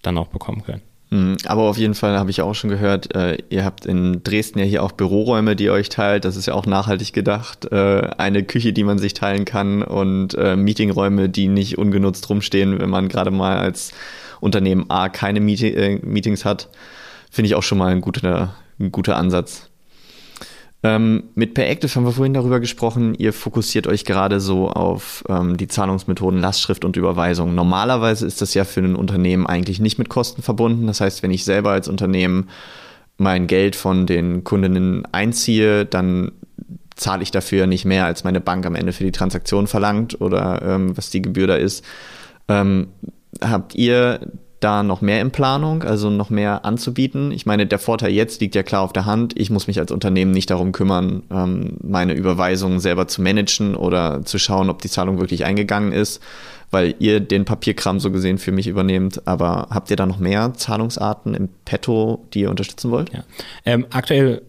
[0.02, 0.82] dann auch bekommen können.
[1.12, 4.59] Mhm, aber auf jeden Fall habe ich auch schon gehört, äh, ihr habt in Dresden
[4.59, 6.25] ja hier auch Büroräume, die ihr euch teilt.
[6.25, 7.70] Das ist ja auch nachhaltig gedacht.
[7.70, 12.79] Äh, eine Küche, die man sich teilen kann und äh, Meetingräume, die nicht ungenutzt rumstehen,
[12.81, 13.92] wenn man gerade mal als
[14.40, 16.70] Unternehmen A keine Meeting, Meetings hat.
[17.31, 19.68] Finde ich auch schon mal ein guter, ein guter Ansatz.
[20.84, 25.56] Ähm, mit PayActive haben wir vorhin darüber gesprochen, ihr fokussiert euch gerade so auf ähm,
[25.56, 27.54] die Zahlungsmethoden Lastschrift und Überweisung.
[27.54, 30.88] Normalerweise ist das ja für ein Unternehmen eigentlich nicht mit Kosten verbunden.
[30.88, 32.48] Das heißt, wenn ich selber als Unternehmen
[33.16, 36.32] mein Geld von den Kundinnen einziehe, dann
[36.96, 40.62] zahle ich dafür nicht mehr, als meine Bank am Ende für die Transaktion verlangt oder
[40.62, 41.84] ähm, was die Gebühr da ist.
[42.48, 42.88] Ähm,
[43.40, 44.20] habt ihr
[44.62, 47.33] da noch mehr in Planung, also noch mehr anzubieten?
[47.33, 49.38] Ich meine, der Vorteil jetzt liegt ja klar auf der Hand.
[49.38, 54.25] Ich muss mich als Unternehmen nicht darum kümmern, ähm, meine Überweisungen selber zu managen oder
[54.25, 56.22] zu schauen, ob die Zahlung wirklich eingegangen ist,
[56.70, 59.27] weil ihr den Papierkram so gesehen für mich übernehmt.
[59.27, 63.12] Aber habt ihr da noch mehr Zahlungsarten im Petto, die ihr unterstützen wollt?
[63.12, 63.25] Ja.
[63.64, 64.42] Ähm, aktuell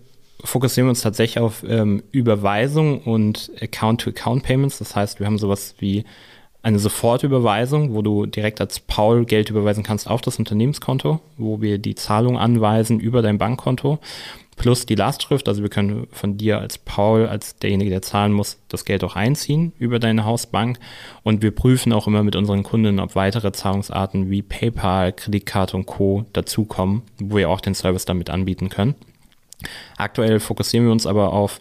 [0.43, 4.79] fokussieren wir uns tatsächlich auf ähm, Überweisung und Account-to-Account-Payments.
[4.79, 6.03] Das heißt, wir haben sowas wie
[6.63, 11.77] eine Sofortüberweisung, wo du direkt als Paul Geld überweisen kannst auf das Unternehmenskonto, wo wir
[11.77, 13.99] die Zahlung anweisen über dein Bankkonto,
[14.55, 15.49] plus die Lastschrift.
[15.49, 19.17] Also wir können von dir als Paul, als derjenige, der zahlen muss, das Geld auch
[19.17, 20.79] einziehen über deine Hausbank.
[21.23, 25.85] Und wir prüfen auch immer mit unseren Kunden, ob weitere Zahlungsarten wie PayPal, Kreditkarte und
[25.85, 26.25] Co.
[26.31, 28.95] dazukommen, wo wir auch den Service damit anbieten können.
[29.97, 31.59] Aktuell fokussieren wir uns aber auf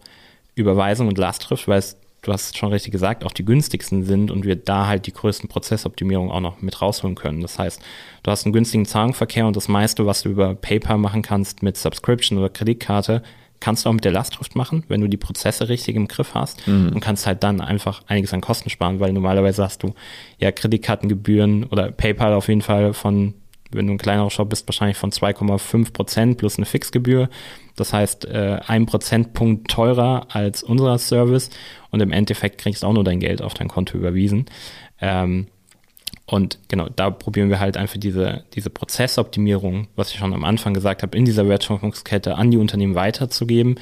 [0.55, 4.31] Überweisung und Lastschrift, weil es du hast es schon richtig gesagt, auch die günstigsten sind
[4.31, 7.41] und wir da halt die größten Prozessoptimierungen auch noch mit rausholen können.
[7.41, 7.83] Das heißt,
[8.23, 11.77] du hast einen günstigen Zahlungsverkehr und das meiste, was du über PayPal machen kannst mit
[11.77, 13.23] Subscription oder Kreditkarte,
[13.59, 16.67] kannst du auch mit der Lastschrift machen, wenn du die Prozesse richtig im Griff hast
[16.67, 16.91] mhm.
[16.95, 19.95] und kannst halt dann einfach einiges an Kosten sparen, weil normalerweise hast du
[20.39, 23.35] ja Kreditkartengebühren oder PayPal auf jeden Fall von
[23.73, 27.29] wenn du ein kleinerer Shop bist, wahrscheinlich von 2,5 Prozent plus eine Fixgebühr.
[27.77, 31.51] Das heißt, äh, ein Prozentpunkt teurer als unser Service
[31.91, 34.47] und im Endeffekt kriegst du auch nur dein Geld auf dein Konto überwiesen.
[35.01, 35.47] Ähm,
[36.27, 40.73] und genau, da probieren wir halt einfach diese, diese Prozessoptimierung, was ich schon am Anfang
[40.73, 43.77] gesagt habe, in dieser Wertschöpfungskette an die Unternehmen weiterzugeben,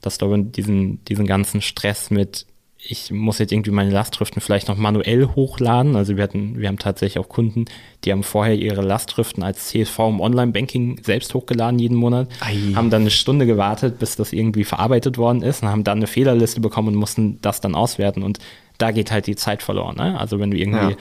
[0.00, 2.46] dass du diesen, diesen ganzen Stress mit
[2.86, 5.96] ich muss jetzt irgendwie meine Lastschriften vielleicht noch manuell hochladen.
[5.96, 7.64] Also wir hatten, wir haben tatsächlich auch Kunden,
[8.04, 12.74] die haben vorher ihre Lastschriften als CSV im Online-Banking selbst hochgeladen jeden Monat, Ei.
[12.74, 16.06] haben dann eine Stunde gewartet, bis das irgendwie verarbeitet worden ist und haben dann eine
[16.06, 18.22] Fehlerliste bekommen und mussten das dann auswerten.
[18.22, 18.38] Und
[18.76, 19.96] da geht halt die Zeit verloren.
[19.96, 20.18] Ne?
[20.18, 20.96] Also wenn du irgendwie ja.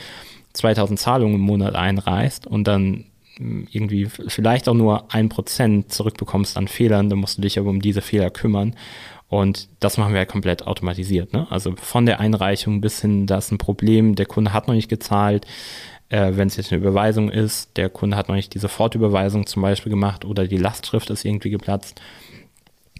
[0.53, 3.05] 2000 Zahlungen im Monat einreißt und dann
[3.37, 7.69] hm, irgendwie vielleicht auch nur ein Prozent zurückbekommst an Fehlern, dann musst du dich aber
[7.69, 8.75] um diese Fehler kümmern.
[9.33, 11.33] Und das machen wir ja komplett automatisiert.
[11.33, 11.47] Ne?
[11.49, 14.89] Also von der Einreichung bis hin, da ist ein Problem, der Kunde hat noch nicht
[14.89, 15.47] gezahlt.
[16.09, 19.63] Äh, Wenn es jetzt eine Überweisung ist, der Kunde hat noch nicht die Sofortüberweisung zum
[19.63, 21.99] Beispiel gemacht oder die Lastschrift ist irgendwie geplatzt.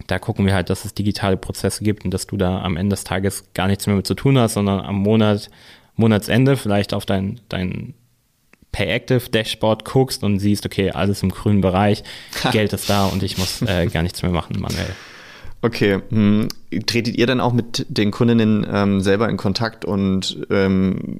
[0.08, 2.94] Da gucken wir halt, dass es digitale Prozesse gibt und dass du da am Ende
[2.94, 5.50] des Tages gar nichts mehr mit zu tun hast, sondern am Monat,
[5.94, 7.94] Monatsende vielleicht auf dein, dein
[8.72, 12.02] Payactive Dashboard guckst und siehst, okay, alles im grünen Bereich,
[12.50, 14.96] Geld ist da und ich muss äh, gar nichts mehr machen manuell.
[15.64, 16.02] Okay.
[16.10, 16.48] Hm.
[16.84, 21.18] Tretet ihr dann auch mit den Kundinnen ähm, selber in Kontakt und ähm,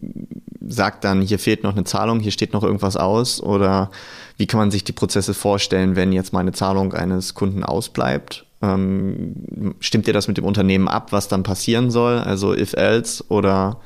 [0.61, 3.43] sagt dann, hier fehlt noch eine Zahlung, hier steht noch irgendwas aus?
[3.43, 3.91] Oder
[4.37, 8.45] wie kann man sich die Prozesse vorstellen, wenn jetzt mal eine Zahlung eines Kunden ausbleibt?
[8.61, 12.19] Ähm, stimmt ihr das mit dem Unternehmen ab, was dann passieren soll?
[12.19, 13.79] Also if else oder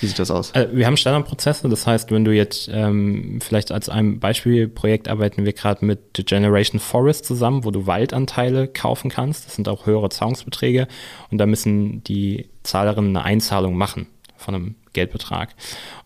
[0.00, 0.52] wie sieht das aus?
[0.52, 5.44] Äh, wir haben Standardprozesse, das heißt, wenn du jetzt ähm, vielleicht als ein Beispielprojekt arbeiten
[5.44, 9.46] wir gerade mit The Generation Forest zusammen, wo du Waldanteile kaufen kannst.
[9.46, 10.88] Das sind auch höhere Zahlungsbeträge
[11.30, 14.06] und da müssen die Zahlerinnen eine Einzahlung machen
[14.36, 15.54] von einem Geldbetrag.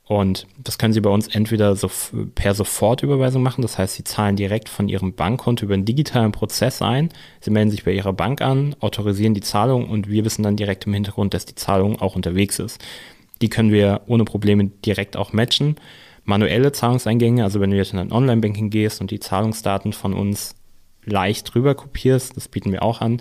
[0.05, 1.91] Und das können Sie bei uns entweder so
[2.35, 6.83] per Sofortüberweisung machen, das heißt, Sie zahlen direkt von Ihrem Bankkonto über einen digitalen Prozess
[6.83, 7.11] ein.
[7.41, 10.87] Sie melden sich bei Ihrer Bank an, autorisieren die Zahlung und wir wissen dann direkt
[10.87, 12.79] im Hintergrund, dass die Zahlung auch unterwegs ist.
[13.43, 15.77] Die können wir ohne Probleme direkt auch matchen.
[16.25, 20.55] Manuelle Zahlungseingänge, also wenn du jetzt in ein Online-Banking gehst und die Zahlungsdaten von uns
[21.05, 23.21] leicht rüber kopierst, das bieten wir auch an,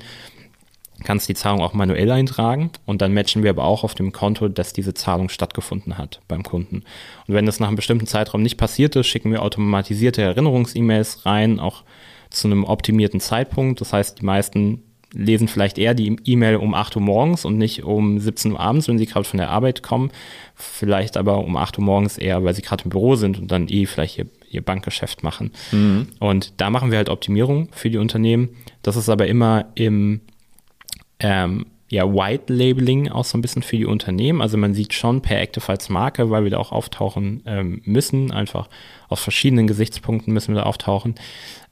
[1.04, 4.48] kannst die Zahlung auch manuell eintragen und dann matchen wir aber auch auf dem Konto,
[4.48, 6.84] dass diese Zahlung stattgefunden hat beim Kunden.
[7.28, 11.60] Und wenn das nach einem bestimmten Zeitraum nicht passiert ist, schicken wir automatisierte Erinnerungs-E-Mails rein,
[11.60, 11.84] auch
[12.30, 13.82] zu einem optimierten Zeitpunkt.
[13.82, 17.84] Das heißt, die meisten lesen vielleicht eher die E-Mail um 8 Uhr morgens und nicht
[17.84, 20.12] um 17 Uhr abends, wenn sie gerade von der Arbeit kommen.
[20.56, 23.67] Vielleicht aber um 8 Uhr morgens eher, weil sie gerade im Büro sind und dann
[23.67, 25.52] eh vielleicht ihr, ihr Bankgeschäft machen.
[25.71, 26.08] Mhm.
[26.19, 28.50] Und da machen wir halt Optimierung für die Unternehmen.
[28.84, 30.21] Das ist aber immer im,
[31.19, 34.41] ähm, ja, White Labeling auch so ein bisschen für die Unternehmen.
[34.41, 38.32] Also man sieht schon per Active als Marke, weil wir da auch auftauchen ähm, müssen.
[38.32, 38.69] Einfach
[39.10, 41.15] aus verschiedenen Gesichtspunkten müssen wir da auftauchen.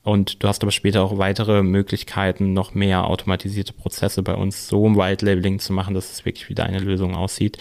[0.09, 4.87] Und du hast aber später auch weitere Möglichkeiten, noch mehr automatisierte Prozesse bei uns so
[4.87, 7.59] im White Labeling zu machen, dass es wirklich wie deine Lösung aussieht.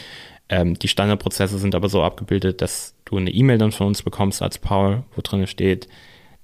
[0.48, 4.40] Ähm, die Standardprozesse sind aber so abgebildet, dass du eine E-Mail dann von uns bekommst
[4.40, 5.88] als Paul, wo drin steht,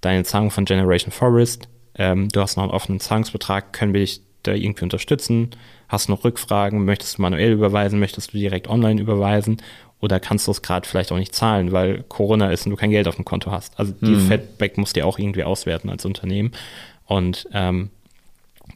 [0.03, 1.69] deine Zahlung von Generation Forest.
[1.95, 5.53] Ähm, du hast noch einen offenen Zahlungsbetrag, können wir dich da irgendwie unterstützen?
[5.89, 6.85] Hast noch Rückfragen?
[6.85, 7.99] Möchtest du manuell überweisen?
[7.99, 9.63] Möchtest du direkt online überweisen?
[10.05, 12.91] Oder kannst du es gerade vielleicht auch nicht zahlen, weil Corona ist und du kein
[12.91, 13.81] Geld auf dem Konto hast?
[13.81, 14.29] Also die mhm.
[14.29, 16.53] Feedback musst du ja auch irgendwie auswerten als Unternehmen.
[17.07, 17.89] Und ähm,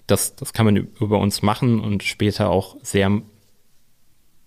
[0.07, 3.21] das, das kann man über uns machen und später auch sehr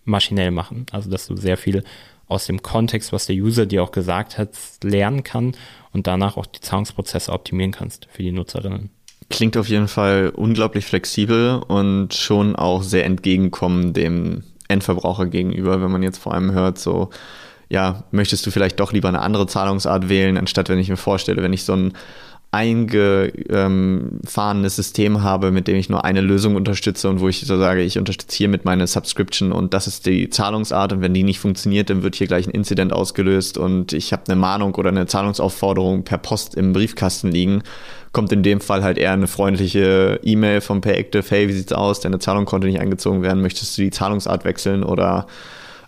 [0.06, 0.88] maschinell machen.
[0.92, 1.84] Also dass du sehr viel
[2.28, 4.50] aus dem Kontext, was der User dir auch gesagt hat,
[4.84, 5.52] lernen kann
[5.94, 8.90] und danach auch die Zahlungsprozesse optimieren kannst für die Nutzerinnen.
[9.30, 15.92] Klingt auf jeden Fall unglaublich flexibel und schon auch sehr entgegenkommen dem Endverbraucher gegenüber, wenn
[15.92, 17.10] man jetzt vor allem hört, so,
[17.70, 21.44] ja, möchtest du vielleicht doch lieber eine andere Zahlungsart wählen, anstatt wenn ich mir vorstelle,
[21.44, 21.94] wenn ich so ein
[22.52, 27.82] eingefahrenes System habe, mit dem ich nur eine Lösung unterstütze und wo ich so sage,
[27.82, 31.40] ich unterstütze hier mit meiner Subscription und das ist die Zahlungsart und wenn die nicht
[31.40, 35.06] funktioniert, dann wird hier gleich ein Incident ausgelöst und ich habe eine Mahnung oder eine
[35.06, 37.64] Zahlungsaufforderung per Post im Briefkasten liegen,
[38.12, 42.02] kommt in dem Fall halt eher eine freundliche E-Mail vom Payactive, hey, wie sieht's aus,
[42.02, 45.28] deine Zahlung konnte nicht eingezogen werden, möchtest du die Zahlungsart wechseln oder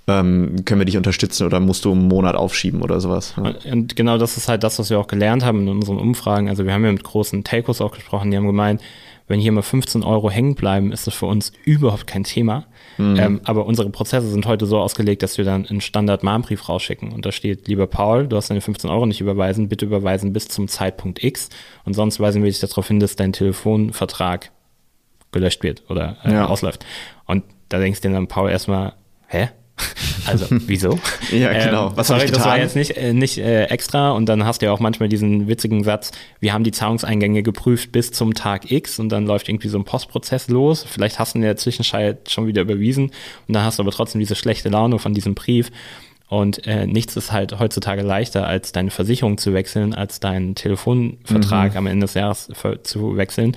[0.08, 3.36] ähm, können wir dich unterstützen oder musst du einen Monat aufschieben oder sowas.
[3.38, 3.54] Ja.
[3.72, 6.50] Und genau das ist halt das, was wir auch gelernt haben in unseren Umfragen.
[6.50, 8.82] Also wir haben ja mit großen Telcos auch gesprochen, die haben gemeint,
[9.28, 12.66] wenn hier mal 15 Euro hängen bleiben, ist das für uns überhaupt kein Thema.
[12.98, 13.16] Mhm.
[13.18, 17.12] Ähm, aber unsere Prozesse sind heute so ausgelegt, dass wir dann einen Standard-Mahnbrief rausschicken.
[17.12, 20.48] Und da steht, lieber Paul, du hast deine 15 Euro nicht überweisen, bitte überweisen bis
[20.48, 21.50] zum Zeitpunkt X.
[21.86, 24.52] Und sonst weisen wir dich darauf hin, dass dein Telefonvertrag
[25.32, 26.46] gelöscht wird oder äh, ja.
[26.48, 26.86] ausläuft.
[27.26, 28.94] Und da denkst du dir dann, Paul, erstmal,
[29.28, 29.50] hä?
[30.26, 31.00] Also, wieso?
[31.32, 31.88] ja, genau.
[31.88, 34.12] Ähm, Was sorry, das war jetzt nicht, äh, nicht äh, extra.
[34.12, 37.92] Und dann hast du ja auch manchmal diesen witzigen Satz, wir haben die Zahlungseingänge geprüft
[37.92, 40.86] bis zum Tag X und dann läuft irgendwie so ein Postprozess los.
[40.90, 43.12] Vielleicht hast du in der Zwischenzeit schon wieder überwiesen
[43.48, 45.72] und dann hast du aber trotzdem diese schlechte Laune von diesem Brief.
[46.30, 51.74] Und äh, nichts ist halt heutzutage leichter, als deine Versicherung zu wechseln, als deinen Telefonvertrag
[51.74, 51.78] mhm.
[51.78, 52.50] am Ende des Jahres
[52.84, 53.56] zu wechseln.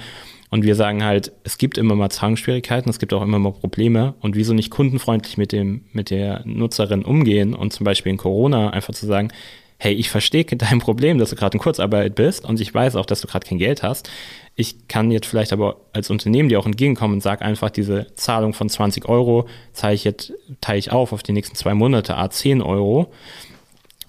[0.50, 4.14] Und wir sagen halt, es gibt immer mal Zahlungsschwierigkeiten, es gibt auch immer mal Probleme.
[4.20, 8.70] Und wieso nicht kundenfreundlich mit dem, mit der Nutzerin umgehen und zum Beispiel in Corona
[8.70, 9.32] einfach zu sagen,
[9.78, 13.06] hey, ich verstehe dein Problem, dass du gerade in Kurzarbeit bist und ich weiß auch,
[13.06, 14.10] dass du gerade kein Geld hast.
[14.54, 18.54] Ich kann jetzt vielleicht aber als Unternehmen dir auch entgegenkommen und sage einfach, diese Zahlung
[18.54, 20.32] von 20 Euro zahle ich jetzt,
[20.62, 23.12] teile ich auf auf die nächsten zwei Monate, a 10 Euro.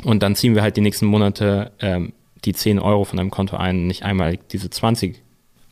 [0.05, 2.13] Und dann ziehen wir halt die nächsten Monate ähm,
[2.45, 5.19] die 10 Euro von deinem Konto ein, nicht einmal diese 20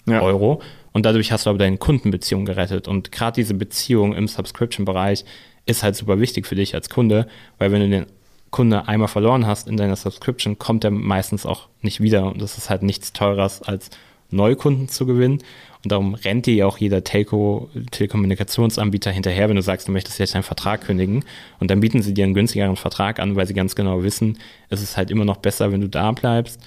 [0.05, 0.21] ja.
[0.21, 0.61] Euro.
[0.93, 2.87] Und dadurch hast du aber deine Kundenbeziehung gerettet.
[2.87, 5.25] Und gerade diese Beziehung im Subscription-Bereich
[5.65, 8.05] ist halt super wichtig für dich als Kunde, weil wenn du den
[8.51, 12.27] Kunde einmal verloren hast in deiner Subscription, kommt er meistens auch nicht wieder.
[12.27, 13.89] Und das ist halt nichts teureres als
[14.31, 15.39] Neukunden zu gewinnen.
[15.83, 20.19] Und darum rennt dir ja auch jeder Telco, Telekommunikationsanbieter hinterher, wenn du sagst, du möchtest
[20.19, 21.25] jetzt deinen Vertrag kündigen.
[21.59, 24.37] Und dann bieten sie dir einen günstigeren Vertrag an, weil sie ganz genau wissen,
[24.69, 26.61] es ist halt immer noch besser, wenn du da bleibst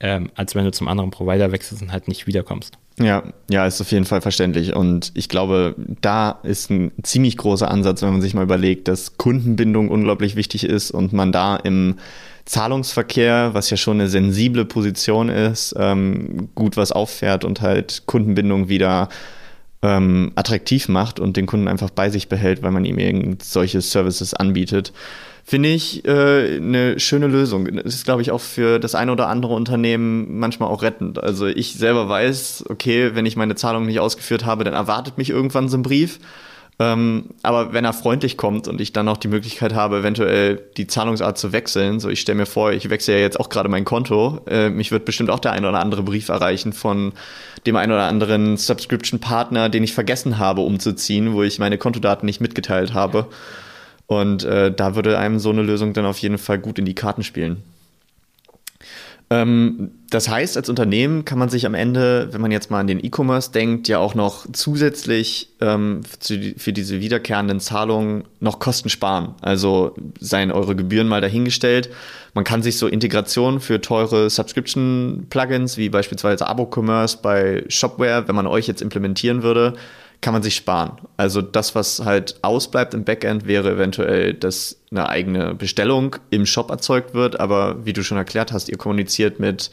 [0.00, 2.78] ähm, als wenn du zum anderen Provider wechselst und halt nicht wiederkommst.
[3.00, 4.74] Ja, ja, ist auf jeden Fall verständlich.
[4.74, 9.16] Und ich glaube, da ist ein ziemlich großer Ansatz, wenn man sich mal überlegt, dass
[9.16, 11.96] Kundenbindung unglaublich wichtig ist und man da im
[12.44, 18.68] Zahlungsverkehr, was ja schon eine sensible Position ist, ähm, gut was auffährt und halt Kundenbindung
[18.68, 19.08] wieder
[19.82, 23.80] ähm, attraktiv macht und den Kunden einfach bei sich behält, weil man ihm irgend solche
[23.80, 24.92] Services anbietet.
[25.48, 27.74] Finde ich äh, eine schöne Lösung.
[27.74, 31.24] Das ist, glaube ich, auch für das eine oder andere Unternehmen manchmal auch rettend.
[31.24, 35.30] Also ich selber weiß, okay, wenn ich meine Zahlung nicht ausgeführt habe, dann erwartet mich
[35.30, 36.18] irgendwann so ein Brief.
[36.78, 40.86] Ähm, aber wenn er freundlich kommt und ich dann auch die Möglichkeit habe, eventuell die
[40.86, 43.86] Zahlungsart zu wechseln, so ich stelle mir vor, ich wechsle ja jetzt auch gerade mein
[43.86, 47.14] Konto, äh, mich wird bestimmt auch der ein oder andere Brief erreichen von
[47.64, 52.42] dem ein oder anderen Subscription-Partner, den ich vergessen habe umzuziehen, wo ich meine Kontodaten nicht
[52.42, 53.28] mitgeteilt habe.
[54.08, 56.94] Und äh, da würde einem so eine Lösung dann auf jeden Fall gut in die
[56.94, 57.62] Karten spielen.
[59.30, 62.86] Ähm, das heißt, als Unternehmen kann man sich am Ende, wenn man jetzt mal an
[62.86, 68.88] den E-Commerce denkt, ja auch noch zusätzlich ähm, für, für diese wiederkehrenden Zahlungen noch Kosten
[68.88, 69.34] sparen.
[69.42, 71.90] Also seien eure Gebühren mal dahingestellt.
[72.32, 78.46] Man kann sich so Integrationen für teure Subscription-Plugins wie beispielsweise Abo-Commerce bei Shopware, wenn man
[78.46, 79.74] euch jetzt implementieren würde,
[80.20, 80.98] kann man sich sparen.
[81.16, 86.70] Also das, was halt ausbleibt im Backend, wäre eventuell, dass eine eigene Bestellung im Shop
[86.70, 87.38] erzeugt wird.
[87.38, 89.70] Aber wie du schon erklärt hast, ihr kommuniziert mit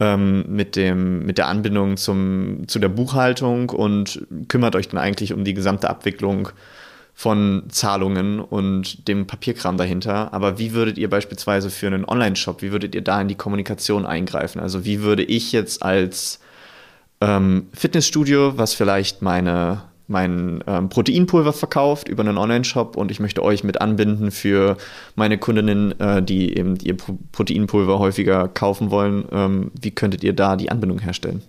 [0.00, 5.32] ähm, mit, dem, mit der Anbindung zum, zu der Buchhaltung und kümmert euch dann eigentlich
[5.32, 6.48] um die gesamte Abwicklung
[7.14, 10.32] von Zahlungen und dem Papierkram dahinter.
[10.32, 14.06] Aber wie würdet ihr beispielsweise für einen Online-Shop, wie würdet ihr da in die Kommunikation
[14.06, 14.60] eingreifen?
[14.60, 16.40] Also wie würde ich jetzt als
[17.22, 23.42] ähm, Fitnessstudio, was vielleicht meine mein ähm, Proteinpulver verkauft über einen Online-Shop und ich möchte
[23.42, 24.76] euch mit anbinden für
[25.14, 26.96] meine Kundinnen, äh, die eben ihr
[27.32, 29.24] Proteinpulver häufiger kaufen wollen.
[29.32, 31.40] Ähm, wie könntet ihr da die Anbindung herstellen?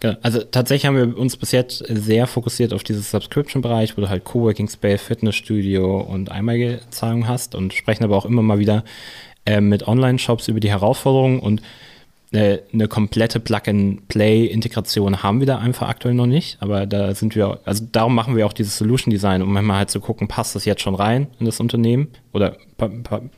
[0.00, 0.16] Genau.
[0.22, 4.24] Also tatsächlich haben wir uns bis jetzt sehr fokussiert auf dieses Subscription-Bereich, wo du halt
[4.24, 8.82] Coworking Space, Fitnessstudio und einmalige Zahlungen hast und sprechen aber auch immer mal wieder
[9.46, 11.62] äh, mit Online-Shops über die Herausforderungen und
[12.32, 17.60] eine, eine komplette Plug-and-Play-Integration haben wir da einfach aktuell noch nicht, aber da sind wir,
[17.64, 20.64] also darum machen wir auch dieses Solution Design, um manchmal halt zu gucken, passt das
[20.64, 22.08] jetzt schon rein in das Unternehmen?
[22.32, 22.56] Oder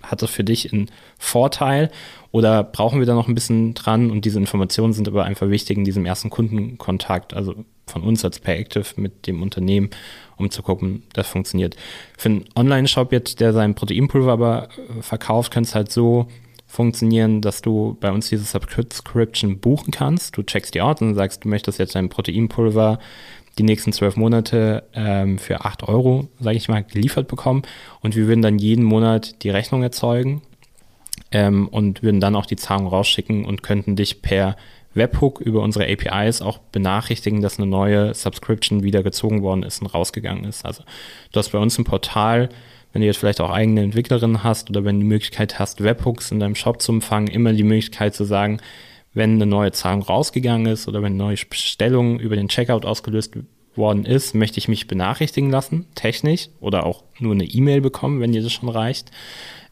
[0.03, 1.91] hat das für dich einen Vorteil?
[2.33, 4.11] Oder brauchen wir da noch ein bisschen dran?
[4.11, 7.55] Und diese Informationen sind aber einfach wichtig in diesem ersten Kundenkontakt, also
[7.87, 9.91] von uns als Payactive mit dem Unternehmen,
[10.37, 11.77] um zu gucken, das funktioniert.
[12.17, 14.69] Für einen Online-Shop jetzt, der sein Proteinpulver aber
[15.01, 16.29] verkauft, könnte es halt so
[16.73, 20.39] funktionieren, dass du bei uns diese Subscription buchen kannst.
[20.39, 22.99] Du checkst die Ort und sagst, du möchtest jetzt dein Proteinpulver
[23.59, 27.63] die nächsten zwölf Monate ähm, für acht Euro, sage ich mal, geliefert bekommen.
[28.01, 30.41] Und wir würden dann jeden Monat die Rechnung erzeugen
[31.31, 34.57] ähm, und würden dann auch die Zahlung rausschicken und könnten dich per
[34.95, 39.89] Webhook über unsere APIs auch benachrichtigen, dass eine neue Subscription wieder gezogen worden ist und
[39.89, 40.65] rausgegangen ist.
[40.65, 40.85] Also
[41.33, 42.49] du hast bei uns ein Portal,
[42.93, 46.31] wenn du jetzt vielleicht auch eigene Entwicklerinnen hast oder wenn du die Möglichkeit hast, Webhooks
[46.31, 48.61] in deinem Shop zu empfangen, immer die Möglichkeit zu sagen,
[49.15, 53.37] wenn eine neue Zahlung rausgegangen ist oder wenn eine neue Bestellung über den Checkout ausgelöst
[53.75, 58.33] worden ist, möchte ich mich benachrichtigen lassen, technisch, oder auch nur eine E-Mail bekommen, wenn
[58.33, 59.11] dir das schon reicht.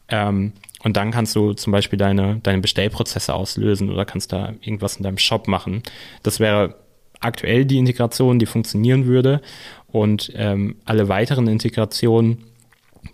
[0.09, 0.53] Ähm,
[0.83, 5.03] und dann kannst du zum Beispiel deine, deine Bestellprozesse auslösen oder kannst da irgendwas in
[5.03, 5.83] deinem Shop machen.
[6.23, 6.75] Das wäre
[7.19, 9.41] aktuell die Integration, die funktionieren würde.
[9.87, 12.45] Und ähm, alle weiteren Integrationen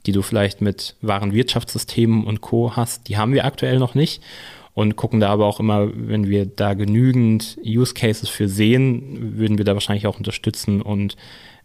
[0.05, 2.75] die du vielleicht mit wahren Wirtschaftssystemen und Co.
[2.75, 4.21] hast, die haben wir aktuell noch nicht
[4.73, 9.57] und gucken da aber auch immer, wenn wir da genügend Use Cases für sehen, würden
[9.57, 11.17] wir da wahrscheinlich auch unterstützen und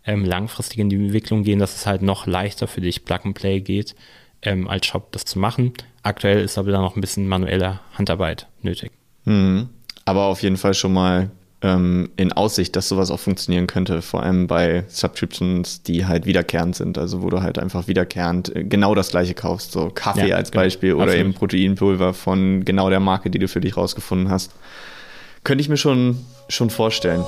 [0.06, 3.34] ähm, langfristig in die Entwicklung gehen, dass es halt noch leichter für dich Plug and
[3.34, 3.94] Play geht,
[4.40, 5.72] ähm, als Shop das zu machen.
[6.02, 8.90] Aktuell ist aber da noch ein bisschen manueller Handarbeit nötig.
[9.24, 9.68] Mhm.
[10.04, 11.30] Aber auf jeden Fall schon mal
[11.62, 16.74] ähm, in Aussicht, dass sowas auch funktionieren könnte, vor allem bei Subscriptions, die halt wiederkehrend
[16.74, 20.36] sind, also wo du halt einfach wiederkehrend äh, genau das gleiche kaufst, so Kaffee ja,
[20.36, 20.64] als genau.
[20.64, 21.20] Beispiel oder Absolut.
[21.20, 24.52] eben Proteinpulver von genau der Marke, die du für dich rausgefunden hast.
[25.44, 27.24] Könnte ich mir schon, schon vorstellen.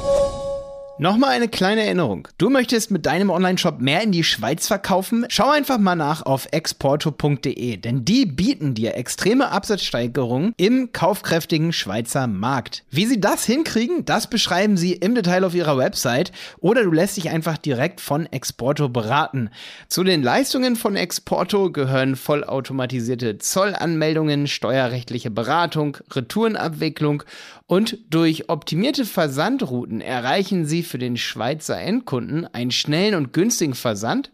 [0.97, 2.29] Nochmal eine kleine Erinnerung.
[2.39, 5.27] Du möchtest mit deinem Online-Shop mehr in die Schweiz verkaufen?
[5.29, 12.29] Schau einfach mal nach auf exporto.de, denn die bieten dir extreme Absatzsteigerungen im kaufkräftigen Schweizer
[12.29, 12.85] Markt.
[12.91, 16.31] Wie sie das hinkriegen, das beschreiben sie im Detail auf ihrer Website
[16.61, 19.51] oder du lässt dich einfach direkt von Exporto beraten.
[19.89, 27.25] Zu den Leistungen von Exporto gehören vollautomatisierte Zollanmeldungen, steuerrechtliche Beratung, Retourenabwicklung
[27.67, 34.33] und durch optimierte Versandrouten erreichen sie für den Schweizer Endkunden einen schnellen und günstigen Versand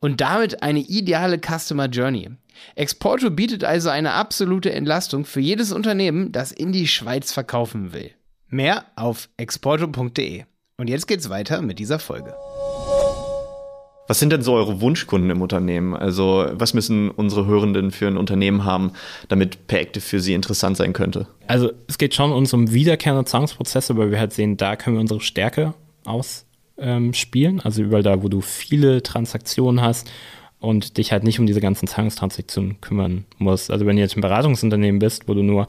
[0.00, 2.30] und damit eine ideale Customer Journey.
[2.74, 8.10] Exporto bietet also eine absolute Entlastung für jedes Unternehmen, das in die Schweiz verkaufen will.
[8.48, 10.44] Mehr auf exporto.de.
[10.78, 12.34] Und jetzt geht's weiter mit dieser Folge.
[14.08, 15.94] Was sind denn so eure Wunschkunden im Unternehmen?
[15.94, 18.92] Also, was müssen unsere Hörenden für ein Unternehmen haben,
[19.28, 21.26] damit Payactive für sie interessant sein könnte?
[21.46, 25.00] Also, es geht schon uns um wiederkehrende Zahlungsprozesse, weil wir halt sehen, da können wir
[25.00, 27.54] unsere Stärke ausspielen.
[27.56, 30.10] Ähm, also, überall da, wo du viele Transaktionen hast
[30.60, 33.70] und dich halt nicht um diese ganzen Zahlungstransaktionen kümmern musst.
[33.70, 35.66] Also, wenn du jetzt ein Beratungsunternehmen bist, wo du nur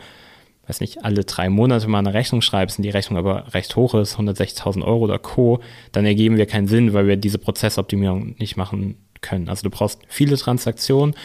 [0.67, 3.93] weiß nicht, alle drei Monate mal eine Rechnung schreibst und die Rechnung aber recht hoch
[3.95, 5.61] ist, 160.000 Euro oder Co.,
[5.91, 9.49] dann ergeben wir keinen Sinn, weil wir diese Prozessoptimierung nicht machen können.
[9.49, 11.15] Also du brauchst viele Transaktionen,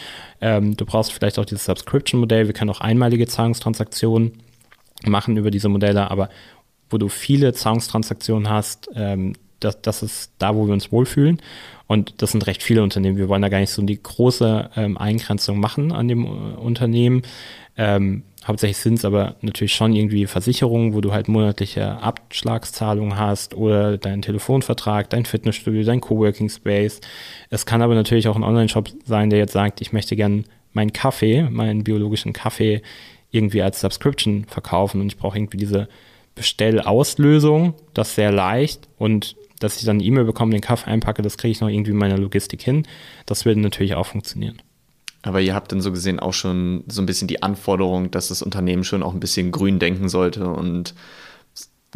[0.41, 4.33] ähm, du brauchst vielleicht auch dieses Subscription-Modell, wir können auch einmalige Zahlungstransaktionen
[5.05, 6.29] machen über diese Modelle, aber
[6.89, 11.41] wo du viele Zahlungstransaktionen hast, ähm, das, das ist da, wo wir uns wohlfühlen.
[11.87, 13.17] Und das sind recht viele Unternehmen.
[13.17, 17.23] Wir wollen da gar nicht so die große ähm, Eingrenzung machen an dem äh, Unternehmen.
[17.77, 23.55] Ähm, Hauptsächlich sind es aber natürlich schon irgendwie Versicherungen, wo du halt monatliche Abschlagszahlungen hast
[23.55, 26.99] oder deinen Telefonvertrag, dein Fitnessstudio, dein Coworking Space.
[27.49, 30.91] Es kann aber natürlich auch ein Online-Shop sein, der jetzt sagt, ich möchte gern meinen
[30.91, 32.81] Kaffee, meinen biologischen Kaffee
[33.31, 35.87] irgendwie als Subscription verkaufen und ich brauche irgendwie diese
[36.35, 41.37] Bestellauslösung, das sehr leicht und dass ich dann eine E-Mail bekomme, den Kaffee einpacke, das
[41.37, 42.85] kriege ich noch irgendwie in meiner Logistik hin.
[43.25, 44.61] Das würde natürlich auch funktionieren.
[45.23, 48.41] Aber ihr habt dann so gesehen auch schon so ein bisschen die Anforderung, dass das
[48.41, 50.93] Unternehmen schon auch ein bisschen grün denken sollte und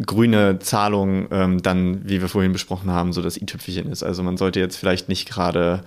[0.04, 4.02] grüne Zahlung ähm, dann, wie wir vorhin besprochen haben, so das i-Tüpfelchen ist.
[4.02, 5.82] Also man sollte jetzt vielleicht nicht gerade,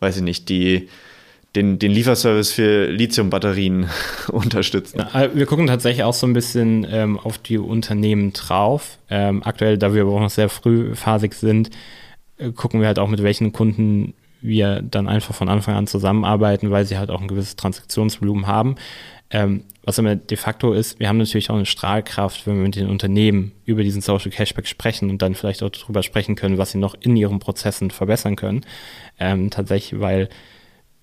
[0.00, 0.88] weiß ich nicht, die
[1.56, 3.88] den, den Lieferservice für Lithium-Batterien
[4.28, 4.98] unterstützen.
[4.98, 8.98] Ja, wir gucken tatsächlich auch so ein bisschen ähm, auf die Unternehmen drauf.
[9.08, 11.70] Ähm, aktuell, da wir aber auch noch sehr frühphasig sind,
[12.36, 16.70] äh, gucken wir halt auch, mit welchen Kunden wir dann einfach von Anfang an zusammenarbeiten,
[16.70, 18.76] weil sie halt auch ein gewisses Transaktionsvolumen haben.
[19.30, 22.76] Ähm, was immer de facto ist, wir haben natürlich auch eine Strahlkraft, wenn wir mit
[22.76, 26.72] den Unternehmen über diesen Social Cashback sprechen und dann vielleicht auch darüber sprechen können, was
[26.72, 28.60] sie noch in ihren Prozessen verbessern können.
[29.18, 30.28] Ähm, tatsächlich, weil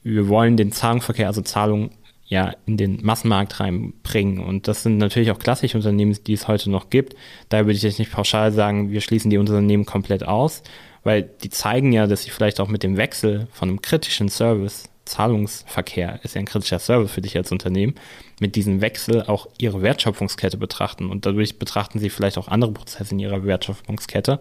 [0.04, 1.92] wir wollen den Zahlungsverkehr, also Zahlungen
[2.26, 4.40] ja in den Massenmarkt reinbringen.
[4.40, 7.16] Und das sind natürlich auch klassische Unternehmen, die es heute noch gibt.
[7.50, 10.64] Daher würde ich jetzt nicht pauschal sagen, wir schließen die Unternehmen komplett aus,
[11.04, 14.90] weil die zeigen ja, dass sie vielleicht auch mit dem Wechsel von einem kritischen Service,
[15.06, 17.96] Zahlungsverkehr ist ja ein kritischer Service für dich als Unternehmen,
[18.40, 21.10] mit diesem Wechsel auch ihre Wertschöpfungskette betrachten.
[21.10, 24.40] Und dadurch betrachten sie vielleicht auch andere Prozesse in ihrer Wertschöpfungskette.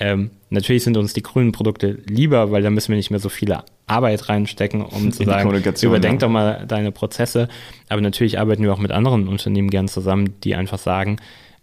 [0.00, 3.28] Ähm, natürlich sind uns die grünen Produkte lieber, weil da müssen wir nicht mehr so
[3.28, 6.28] viele Arbeit reinstecken, um zu sagen, überdenk ja.
[6.28, 7.48] doch mal deine Prozesse.
[7.88, 11.16] Aber natürlich arbeiten wir auch mit anderen Unternehmen gern zusammen, die einfach sagen,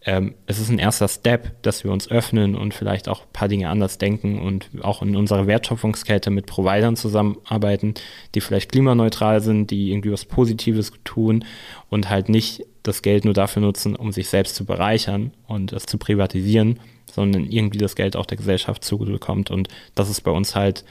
[0.06, 3.47] ähm, es ist ein erster Step, dass wir uns öffnen und vielleicht auch ein paar
[3.47, 7.95] Dinge anders denken und auch in unserer Wertschöpfungskette mit Providern zusammenarbeiten,
[8.36, 11.43] die vielleicht klimaneutral sind, die irgendwie was Positives tun
[11.89, 15.88] und halt nicht das Geld nur dafür nutzen, um sich selbst zu bereichern und es
[15.88, 16.80] zu privatisieren,
[17.12, 19.49] sondern irgendwie das Geld auch der Gesellschaft zugutekommt.
[19.49, 20.86] Und das ist bei uns halt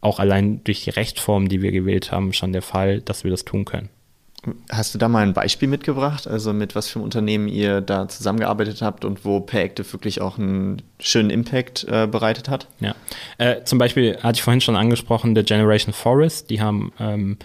[0.00, 3.44] auch allein durch die Rechtform, die wir gewählt haben, schon der Fall, dass wir das
[3.44, 3.88] tun können.
[4.70, 8.08] Hast du da mal ein Beispiel mitgebracht, also mit was für einem Unternehmen ihr da
[8.08, 12.66] zusammengearbeitet habt und wo PayActive wirklich auch einen schönen Impact äh, bereitet hat?
[12.80, 12.94] Ja,
[13.38, 17.36] äh, zum Beispiel hatte ich vorhin schon angesprochen, der Generation Forest, die haben ähm,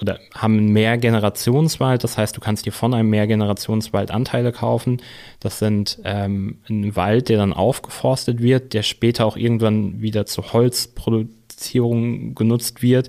[0.00, 5.00] oder haben einen Mehrgenerationswald, das heißt, du kannst dir von einem Mehrgenerationswald Anteile kaufen.
[5.40, 10.52] Das sind ähm, ein Wald, der dann aufgeforstet wird, der später auch irgendwann wieder zur
[10.52, 13.08] Holzproduzierung genutzt wird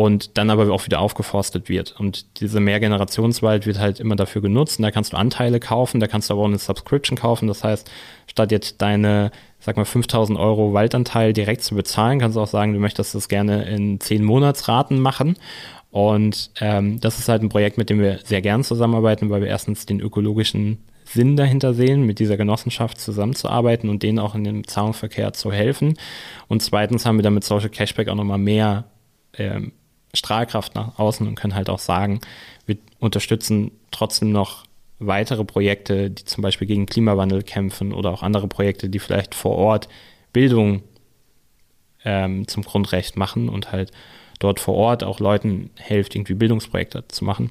[0.00, 1.94] und dann aber auch wieder aufgeforstet wird.
[2.00, 6.06] Und dieser Mehrgenerationswald wird halt immer dafür genutzt und da kannst du Anteile kaufen, da
[6.06, 7.48] kannst du aber auch eine Subscription kaufen.
[7.48, 7.90] Das heißt,
[8.26, 12.72] statt jetzt deine, sag mal, 5000 Euro Waldanteil direkt zu bezahlen, kannst du auch sagen,
[12.72, 15.36] du möchtest das gerne in 10 Monatsraten machen.
[15.90, 19.48] Und ähm, das ist halt ein Projekt, mit dem wir sehr gern zusammenarbeiten, weil wir
[19.48, 24.66] erstens den ökologischen Sinn dahinter sehen, mit dieser Genossenschaft zusammenzuarbeiten und denen auch in dem
[24.66, 25.98] Zahlungsverkehr zu helfen.
[26.48, 28.84] Und zweitens haben wir damit Social Cashback auch nochmal mehr
[29.36, 29.72] ähm,
[30.14, 32.20] Strahlkraft nach außen und können halt auch sagen,
[32.66, 34.64] wir unterstützen trotzdem noch
[34.98, 39.56] weitere Projekte, die zum Beispiel gegen Klimawandel kämpfen oder auch andere Projekte, die vielleicht vor
[39.56, 39.88] Ort
[40.32, 40.82] Bildung
[42.04, 43.90] ähm, zum Grundrecht machen und halt
[44.38, 47.50] dort vor Ort auch Leuten hilft, irgendwie Bildungsprojekte zu machen.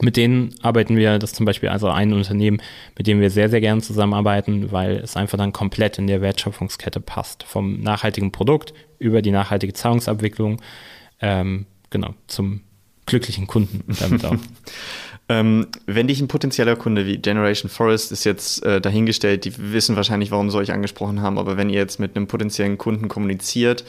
[0.00, 2.62] Mit denen arbeiten wir, das zum Beispiel also ein Unternehmen,
[2.96, 7.00] mit dem wir sehr, sehr gerne zusammenarbeiten, weil es einfach dann komplett in der Wertschöpfungskette
[7.00, 7.42] passt.
[7.42, 10.62] Vom nachhaltigen Produkt über die nachhaltige Zahlungsabwicklung
[11.20, 12.62] ähm, genau, zum
[13.06, 14.34] glücklichen Kunden damit auch.
[15.28, 19.94] ähm, wenn dich ein potenzieller Kunde wie Generation Forest ist jetzt äh, dahingestellt, die wissen
[19.94, 23.84] wahrscheinlich, warum sie euch angesprochen haben, aber wenn ihr jetzt mit einem potenziellen Kunden kommuniziert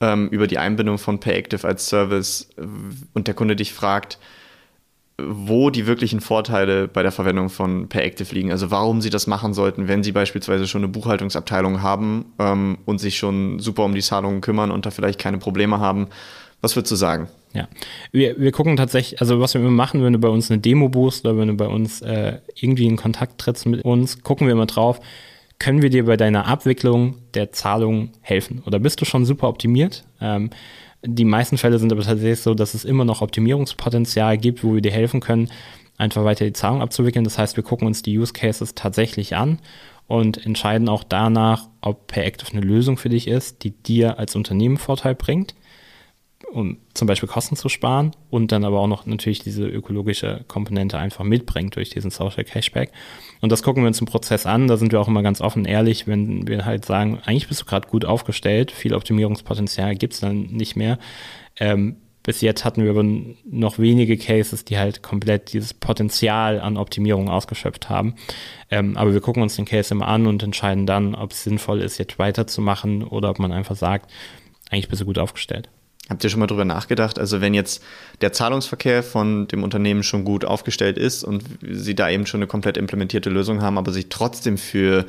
[0.00, 2.62] ähm, über die Einbindung von PayActive als Service äh,
[3.14, 4.18] und der Kunde dich fragt,
[5.18, 8.50] wo die wirklichen Vorteile bei der Verwendung von PayActive liegen.
[8.50, 12.98] Also warum sie das machen sollten, wenn sie beispielsweise schon eine Buchhaltungsabteilung haben ähm, und
[12.98, 16.08] sich schon super um die Zahlungen kümmern und da vielleicht keine Probleme haben.
[16.60, 17.28] Was würdest du sagen?
[17.54, 17.68] Ja,
[18.12, 20.88] wir, wir gucken tatsächlich, also was wir immer machen, wenn du bei uns eine Demo
[20.88, 24.52] buchst oder wenn du bei uns äh, irgendwie in Kontakt trittst mit uns, gucken wir
[24.52, 25.00] immer drauf,
[25.58, 28.62] können wir dir bei deiner Abwicklung der Zahlung helfen?
[28.66, 30.04] Oder bist du schon super optimiert?
[30.20, 30.50] Ähm,
[31.04, 34.80] die meisten Fälle sind aber tatsächlich so, dass es immer noch Optimierungspotenzial gibt, wo wir
[34.80, 35.50] dir helfen können,
[35.98, 37.24] einfach weiter die Zahlung abzuwickeln.
[37.24, 39.58] Das heißt, wir gucken uns die Use Cases tatsächlich an
[40.06, 44.78] und entscheiden auch danach, ob PayActive eine Lösung für dich ist, die dir als Unternehmen
[44.78, 45.54] Vorteil bringt
[46.52, 50.98] um zum Beispiel Kosten zu sparen und dann aber auch noch natürlich diese ökologische Komponente
[50.98, 52.92] einfach mitbringt durch diesen Social Cashback.
[53.40, 54.68] Und das gucken wir uns im Prozess an.
[54.68, 57.64] Da sind wir auch immer ganz offen ehrlich, wenn wir halt sagen, eigentlich bist du
[57.64, 60.98] gerade gut aufgestellt, viel Optimierungspotenzial gibt es dann nicht mehr.
[61.58, 66.76] Ähm, bis jetzt hatten wir aber noch wenige Cases, die halt komplett dieses Potenzial an
[66.76, 68.14] Optimierung ausgeschöpft haben.
[68.70, 71.80] Ähm, aber wir gucken uns den Case immer an und entscheiden dann, ob es sinnvoll
[71.80, 74.10] ist, jetzt weiterzumachen oder ob man einfach sagt,
[74.70, 75.68] eigentlich bist du gut aufgestellt.
[76.12, 77.18] Habt ihr schon mal drüber nachgedacht?
[77.18, 77.82] Also wenn jetzt
[78.20, 82.46] der Zahlungsverkehr von dem Unternehmen schon gut aufgestellt ist und sie da eben schon eine
[82.46, 85.06] komplett implementierte Lösung haben, aber sich trotzdem für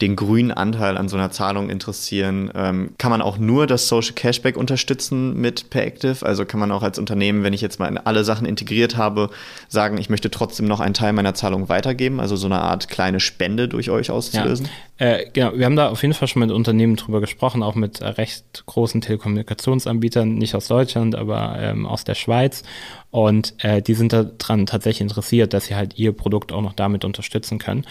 [0.00, 2.50] den grünen Anteil an so einer Zahlung interessieren.
[2.54, 6.24] Ähm, kann man auch nur das Social Cashback unterstützen mit Payactive?
[6.24, 9.30] Also kann man auch als Unternehmen, wenn ich jetzt mal alle Sachen integriert habe,
[9.68, 13.20] sagen, ich möchte trotzdem noch einen Teil meiner Zahlung weitergeben, also so eine Art kleine
[13.20, 14.68] Spende durch euch auszulösen?
[14.98, 15.06] Ja.
[15.06, 18.02] Äh, genau, wir haben da auf jeden Fall schon mit Unternehmen drüber gesprochen, auch mit
[18.02, 22.64] recht großen Telekommunikationsanbietern, nicht aus Deutschland, aber ähm, aus der Schweiz.
[23.10, 27.04] Und äh, die sind daran tatsächlich interessiert, dass sie halt ihr Produkt auch noch damit
[27.04, 27.86] unterstützen können.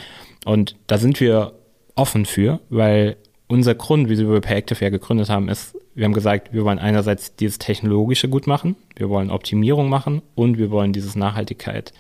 [0.46, 1.54] Und da sind wir
[1.96, 3.18] offen für, weil
[3.48, 7.36] unser Grund, wie wir Payactive ja gegründet haben, ist, wir haben gesagt, wir wollen einerseits
[7.36, 11.94] dieses Technologische gut machen, wir wollen Optimierung machen und wir wollen dieses Nachhaltigkeit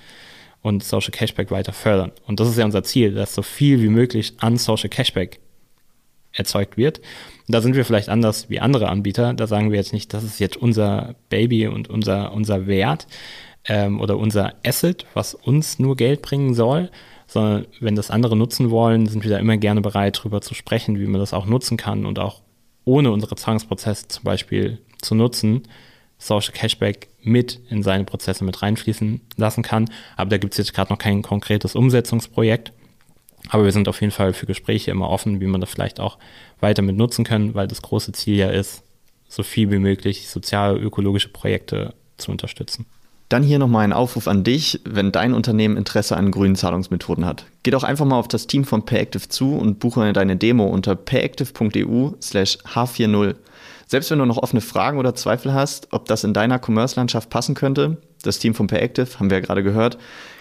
[0.61, 2.11] und Social Cashback weiter fördern.
[2.25, 5.39] Und das ist ja unser Ziel, dass so viel wie möglich an Social Cashback
[6.33, 6.99] erzeugt wird.
[7.47, 9.33] Und da sind wir vielleicht anders wie andere Anbieter.
[9.33, 13.07] Da sagen wir jetzt nicht, das ist jetzt unser Baby und unser, unser Wert
[13.65, 16.89] ähm, oder unser Asset, was uns nur Geld bringen soll,
[17.27, 20.99] sondern wenn das andere nutzen wollen, sind wir da immer gerne bereit, darüber zu sprechen,
[20.99, 22.41] wie man das auch nutzen kann und auch
[22.83, 25.63] ohne unsere Zahlungsprozesse zum Beispiel zu nutzen,
[26.17, 29.89] Social Cashback mit in seine Prozesse mit reinfließen lassen kann.
[30.15, 32.71] Aber da gibt es jetzt gerade noch kein konkretes Umsetzungsprojekt.
[33.49, 36.17] Aber wir sind auf jeden Fall für Gespräche immer offen, wie man das vielleicht auch
[36.59, 38.83] weiter mit nutzen kann, weil das große Ziel ja ist,
[39.27, 42.85] so viel wie möglich soziale, ökologische Projekte zu unterstützen.
[43.29, 47.45] Dann hier nochmal ein Aufruf an dich, wenn dein Unternehmen Interesse an grünen Zahlungsmethoden hat.
[47.63, 50.95] Geh doch einfach mal auf das Team von Payactive zu und buche deine Demo unter
[50.95, 53.35] payactive.eu slash h40.
[53.87, 57.55] Selbst wenn du noch offene Fragen oder Zweifel hast, ob das in deiner Commerce-Landschaft passen
[57.55, 59.97] könnte, das Team von Payactive, haben wir ja gerade gehört,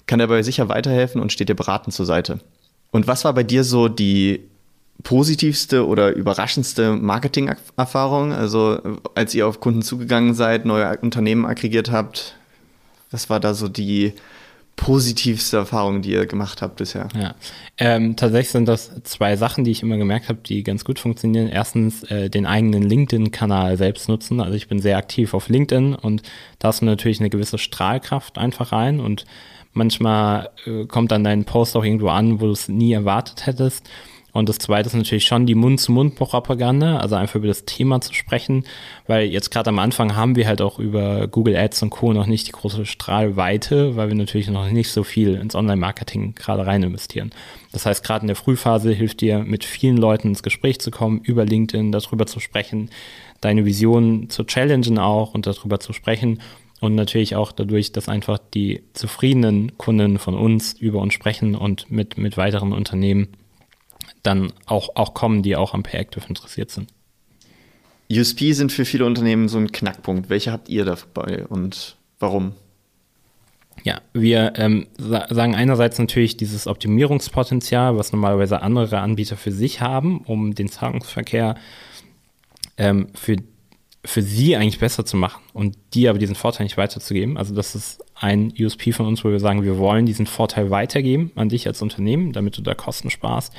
[0.07, 2.41] kann dabei sicher weiterhelfen und steht dir beratend zur Seite.
[2.91, 4.45] Und was war bei dir so die
[5.03, 8.33] positivste oder überraschendste Marketing-Erfahrung?
[8.33, 8.79] Also
[9.15, 12.37] als ihr auf Kunden zugegangen seid, neue Unternehmen aggregiert habt,
[13.15, 14.13] was war da so die
[14.77, 17.09] positivste Erfahrung, die ihr gemacht habt bisher?
[17.17, 17.37] Ja,
[17.79, 21.49] ähm, tatsächlich sind das zwei Sachen, die ich immer gemerkt habe, die ganz gut funktionieren.
[21.49, 24.41] Erstens äh, den eigenen LinkedIn-Kanal selbst nutzen.
[24.41, 26.23] Also ich bin sehr aktiv auf LinkedIn und
[26.59, 29.27] da hast du natürlich eine gewisse Strahlkraft einfach rein und
[29.75, 33.89] manchmal äh, kommt dann dein Post auch irgendwo an, wo du es nie erwartet hättest.
[34.35, 38.65] Und das zweite ist natürlich schon die Mund-zu-Mund-Propaganda, also einfach über das Thema zu sprechen,
[39.07, 42.13] weil jetzt gerade am Anfang haben wir halt auch über Google Ads und Co.
[42.13, 46.67] noch nicht die große Strahlweite, weil wir natürlich noch nicht so viel ins Online-Marketing gerade
[46.67, 47.31] rein investieren.
[47.71, 51.21] Das heißt, gerade in der Frühphase hilft dir, mit vielen Leuten ins Gespräch zu kommen,
[51.23, 52.91] über LinkedIn darüber zu sprechen,
[53.41, 56.41] deine Vision zu challengen auch und darüber zu sprechen
[56.81, 61.89] und natürlich auch dadurch, dass einfach die zufriedenen Kunden von uns über uns sprechen und
[61.89, 63.29] mit, mit weiteren Unternehmen
[64.25, 66.93] dann auch, auch kommen, die auch am Payactive interessiert sind.
[68.11, 70.29] USP sind für viele Unternehmen so ein Knackpunkt.
[70.29, 72.53] Welche habt ihr dabei und warum?
[73.83, 80.21] Ja, wir ähm, sagen einerseits natürlich dieses Optimierungspotenzial, was normalerweise andere Anbieter für sich haben,
[80.23, 81.57] um den Zahlungsverkehr
[82.77, 83.37] ähm, für
[84.07, 87.39] für sie eigentlich besser zu machen und dir aber diesen Vorteil nicht weiterzugeben.
[87.39, 91.33] Also das ist ein USP von uns, wo wir sagen, wir wollen diesen Vorteil weitergeben
[91.35, 93.53] an dich als Unternehmen, damit du da Kosten sparst.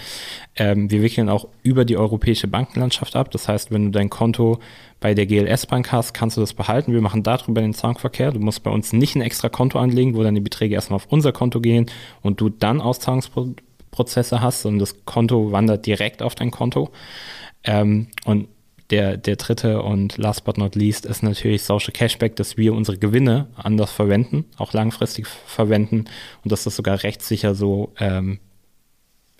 [0.55, 3.31] Ähm, wir wickeln auch über die europäische Bankenlandschaft ab.
[3.31, 4.59] Das heißt, wenn du dein Konto
[5.01, 6.93] bei der GLS Bank hast, kannst du das behalten.
[6.93, 8.31] Wir machen darüber den Zahlungsverkehr.
[8.31, 11.07] Du musst bei uns nicht ein extra Konto anlegen, wo dann die Beträge erstmal auf
[11.09, 11.87] unser Konto gehen
[12.21, 16.91] und du dann Auszahlungsprozesse hast, sondern das Konto wandert direkt auf dein Konto.
[17.65, 18.47] Ähm, und
[18.91, 22.97] der, der dritte und last but not least ist natürlich Social Cashback, dass wir unsere
[22.97, 26.05] Gewinne anders verwenden, auch langfristig verwenden
[26.43, 28.39] und dass das sogar rechtssicher so ähm,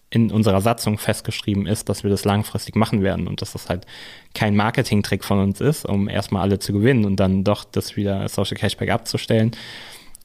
[0.10, 3.86] in unserer Satzung festgeschrieben ist, dass wir das langfristig machen werden und dass das halt
[4.34, 8.28] kein Marketing-Trick von uns ist, um erstmal alle zu gewinnen und dann doch das wieder
[8.30, 9.52] Social Cashback abzustellen.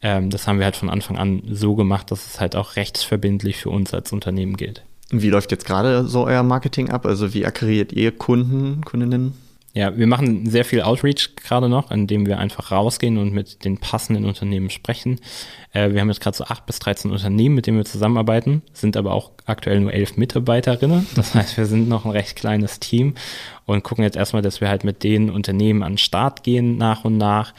[0.00, 3.56] Ähm, das haben wir halt von Anfang an so gemacht, dass es halt auch rechtsverbindlich
[3.56, 4.84] für uns als Unternehmen gilt.
[5.10, 7.06] Wie läuft jetzt gerade so euer Marketing ab?
[7.06, 9.34] Also wie akquiriert ihr Kunden, Kundinnen?
[9.72, 13.78] Ja, wir machen sehr viel Outreach gerade noch, indem wir einfach rausgehen und mit den
[13.78, 15.20] passenden Unternehmen sprechen.
[15.72, 18.96] Äh, wir haben jetzt gerade so acht bis 13 Unternehmen, mit denen wir zusammenarbeiten, sind
[18.96, 21.06] aber auch aktuell nur elf Mitarbeiterinnen.
[21.14, 23.14] Das heißt, wir sind noch ein recht kleines Team
[23.64, 27.04] und gucken jetzt erstmal, dass wir halt mit den Unternehmen an den Start gehen nach
[27.04, 27.54] und nach.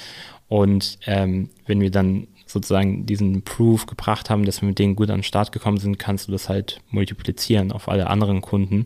[0.49, 5.09] Und ähm, wenn wir dann sozusagen diesen Proof gebracht haben, dass wir mit denen gut
[5.09, 8.85] an den Start gekommen sind, kannst du das halt multiplizieren auf alle anderen Kunden.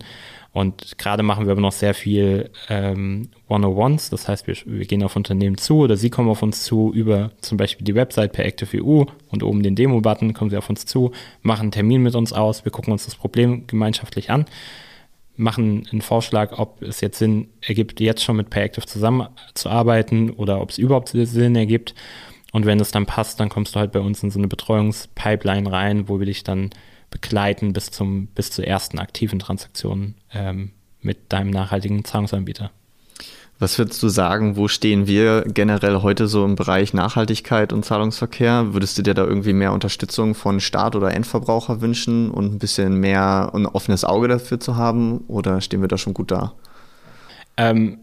[0.54, 5.04] Und gerade machen wir aber noch sehr viel ähm, One-on-Ones, das heißt, wir, wir, gehen
[5.04, 8.46] auf Unternehmen zu oder sie kommen auf uns zu über zum Beispiel die Website per
[8.46, 11.12] ActiveEU und oben den Demo-Button kommen sie auf uns zu,
[11.42, 14.46] machen einen Termin mit uns aus, wir gucken uns das Problem gemeinschaftlich an,
[15.36, 20.70] machen einen Vorschlag, ob es jetzt Sinn ergibt, jetzt schon mit PayActive zusammenzuarbeiten oder ob
[20.70, 21.94] es überhaupt Sinn ergibt.
[22.56, 25.70] Und wenn es dann passt, dann kommst du halt bei uns in so eine Betreuungspipeline
[25.70, 26.70] rein, wo wir dich dann
[27.10, 32.72] begleiten bis zum bis zur ersten aktiven Transaktion ähm, mit deinem nachhaltigen Zahlungsanbieter.
[33.60, 38.72] Was würdest du sagen, wo stehen wir generell heute so im Bereich Nachhaltigkeit und Zahlungsverkehr?
[38.72, 43.02] Würdest du dir da irgendwie mehr Unterstützung von Staat oder Endverbraucher wünschen und ein bisschen
[43.02, 45.26] mehr ein offenes Auge dafür zu haben?
[45.28, 46.54] Oder stehen wir da schon gut da?
[47.58, 47.98] Ähm,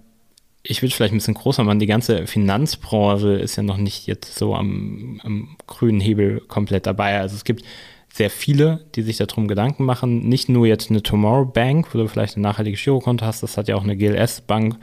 [0.62, 1.80] ich würde vielleicht ein bisschen größer machen.
[1.80, 7.18] Die ganze Finanzbranche ist ja noch nicht jetzt so am, am grünen Hebel komplett dabei.
[7.18, 7.64] Also es gibt
[8.12, 10.28] sehr viele, die sich darum Gedanken machen.
[10.28, 13.68] Nicht nur jetzt eine Tomorrow Bank, wo du vielleicht ein nachhaltiges Girokonto hast, das hat
[13.68, 14.76] ja auch eine GLS Bank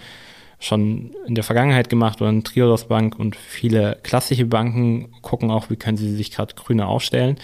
[0.60, 5.70] schon in der Vergangenheit gemacht oder eine Triodos Bank und viele klassische Banken gucken auch,
[5.70, 7.38] wie können sie sich gerade grüner aufstellen.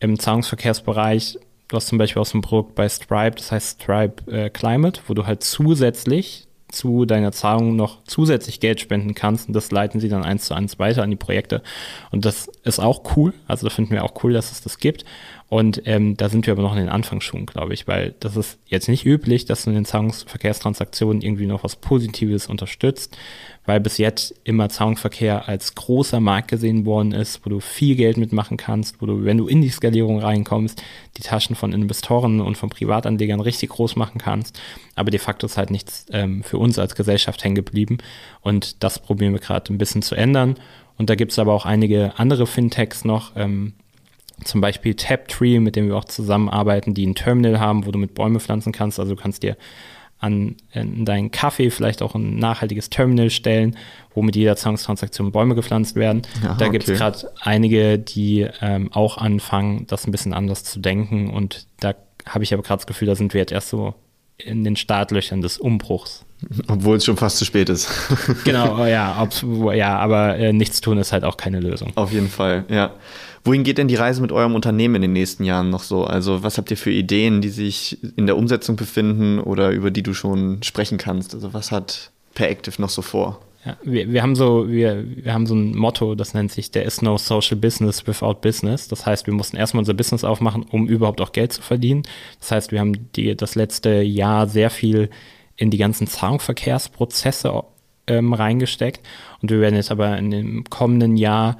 [0.00, 4.32] Im Zahlungsverkehrsbereich, du hast zum Beispiel auch so ein Produkt bei Stripe, das heißt Stripe
[4.32, 9.54] äh, Climate, wo du halt zusätzlich zu deiner Zahlung noch zusätzlich Geld spenden kannst und
[9.54, 11.62] das leiten sie dann eins zu eins weiter an die Projekte.
[12.10, 13.32] Und das ist auch cool.
[13.46, 15.04] Also da finden wir auch cool, dass es das gibt.
[15.48, 18.58] Und ähm, da sind wir aber noch in den Anfangsschuhen, glaube ich, weil das ist
[18.66, 23.16] jetzt nicht üblich, dass du in den Zahlungsverkehrstransaktionen irgendwie noch was Positives unterstützt,
[23.68, 28.16] weil bis jetzt immer Zahlungsverkehr als großer Markt gesehen worden ist, wo du viel Geld
[28.16, 30.82] mitmachen kannst, wo du, wenn du in die Skalierung reinkommst,
[31.18, 34.58] die Taschen von Investoren und von Privatanlegern richtig groß machen kannst.
[34.94, 37.98] Aber de facto ist halt nichts ähm, für uns als Gesellschaft hängen geblieben.
[38.40, 40.54] Und das probieren wir gerade ein bisschen zu ändern.
[40.96, 43.74] Und da gibt es aber auch einige andere Fintechs noch, ähm,
[44.44, 48.14] zum Beispiel Taptree, mit dem wir auch zusammenarbeiten, die ein Terminal haben, wo du mit
[48.14, 48.98] Bäume pflanzen kannst.
[48.98, 49.58] Also du kannst dir
[50.18, 53.76] an in deinen Kaffee vielleicht auch ein nachhaltiges Terminal stellen,
[54.14, 56.22] wo mit jeder Zahlungstransaktion Bäume gepflanzt werden.
[56.44, 56.98] Aha, da gibt es okay.
[56.98, 61.30] gerade einige, die ähm, auch anfangen, das ein bisschen anders zu denken.
[61.30, 61.94] Und da
[62.26, 63.94] habe ich aber gerade das Gefühl, da sind wir jetzt erst so
[64.38, 66.24] in den Startlöchern des Umbruchs.
[66.68, 67.90] Obwohl es schon fast zu spät ist.
[68.44, 71.92] genau, ja, ob, ja aber äh, nichts tun ist halt auch keine Lösung.
[71.96, 72.92] Auf jeden Fall, ja.
[73.44, 76.04] Wohin geht denn die Reise mit eurem Unternehmen in den nächsten Jahren noch so?
[76.04, 80.02] Also was habt ihr für Ideen, die sich in der Umsetzung befinden oder über die
[80.02, 81.34] du schon sprechen kannst?
[81.34, 83.40] Also was hat Peractive noch so vor?
[83.64, 86.84] Ja, wir, wir, haben so, wir, wir haben so ein Motto, das nennt sich There
[86.84, 88.88] is no social business without business.
[88.88, 92.04] Das heißt, wir mussten erstmal unser Business aufmachen, um überhaupt auch Geld zu verdienen.
[92.38, 95.10] Das heißt, wir haben die, das letzte Jahr sehr viel
[95.56, 97.64] in die ganzen Zahlungsverkehrsprozesse
[98.06, 99.00] ähm, reingesteckt.
[99.42, 101.58] Und wir werden jetzt aber in dem kommenden Jahr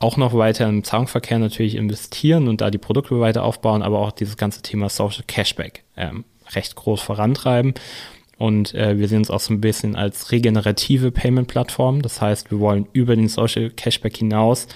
[0.00, 4.10] auch noch weiter im Zahlungsverkehr natürlich investieren und da die Produkte weiter aufbauen, aber auch
[4.10, 6.24] dieses ganze Thema Social Cashback ähm,
[6.54, 7.74] recht groß vorantreiben.
[8.38, 12.00] Und äh, wir sehen uns auch so ein bisschen als regenerative Payment-Plattform.
[12.00, 14.66] Das heißt, wir wollen über den Social Cashback hinaus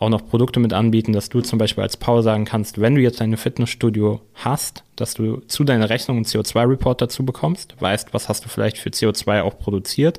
[0.00, 3.02] auch noch Produkte mit anbieten, dass du zum Beispiel als Paul sagen kannst, wenn du
[3.02, 8.30] jetzt dein Fitnessstudio hast, dass du zu deiner Rechnung einen CO2-Report dazu bekommst, weißt, was
[8.30, 10.18] hast du vielleicht für CO2 auch produziert,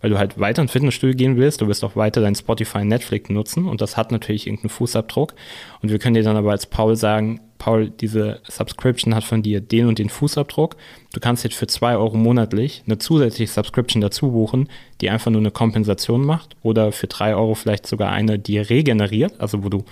[0.00, 3.30] weil du halt weiter ins Fitnessstudio gehen willst, du wirst auch weiter dein Spotify Netflix
[3.30, 5.34] nutzen und das hat natürlich irgendeinen Fußabdruck
[5.82, 9.60] und wir können dir dann aber als Paul sagen, Paul, diese Subscription hat von dir
[9.60, 10.76] den und den Fußabdruck.
[11.12, 14.70] Du kannst jetzt für zwei Euro monatlich eine zusätzliche Subscription dazu buchen,
[15.02, 19.34] die einfach nur eine Kompensation macht oder für drei Euro vielleicht sogar eine, die regeneriert,
[19.38, 19.84] also wo du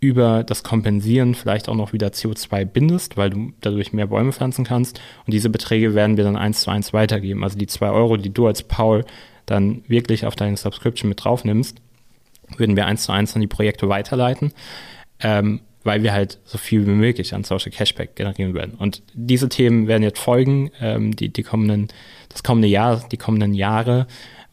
[0.00, 4.64] über das Kompensieren vielleicht auch noch wieder CO2 bindest, weil du dadurch mehr Bäume pflanzen
[4.64, 5.00] kannst.
[5.26, 7.44] Und diese Beträge werden wir dann eins zu eins weitergeben.
[7.44, 9.04] Also die zwei Euro, die du als Paul
[9.50, 11.78] dann wirklich auf deine Subscription mit drauf nimmst,
[12.56, 14.52] würden wir eins zu eins an die Projekte weiterleiten.
[15.20, 18.74] Ähm, weil wir halt so viel wie möglich an Social Cashback generieren werden.
[18.74, 21.88] Und diese Themen werden jetzt folgen, ähm, die, die kommenden,
[22.28, 24.06] das kommende Jahr, die kommenden Jahre,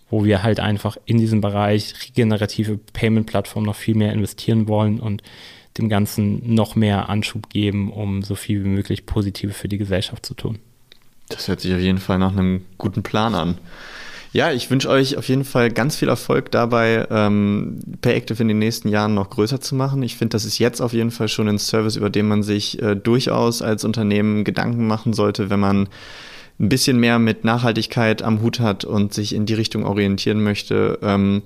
[0.09, 5.21] wo wir halt einfach in diesem Bereich regenerative Payment-Plattformen noch viel mehr investieren wollen und
[5.77, 10.25] dem Ganzen noch mehr Anschub geben, um so viel wie möglich Positive für die Gesellschaft
[10.25, 10.59] zu tun.
[11.29, 13.57] Das hört sich auf jeden Fall nach einem guten Plan an.
[14.33, 18.59] Ja, ich wünsche euch auf jeden Fall ganz viel Erfolg dabei, ähm, Payactive in den
[18.59, 20.03] nächsten Jahren noch größer zu machen.
[20.03, 22.81] Ich finde, das ist jetzt auf jeden Fall schon ein Service, über den man sich
[22.81, 25.87] äh, durchaus als Unternehmen Gedanken machen sollte, wenn man
[26.59, 30.99] ein bisschen mehr mit Nachhaltigkeit am Hut hat und sich in die Richtung orientieren möchte.
[31.01, 31.43] Ähm,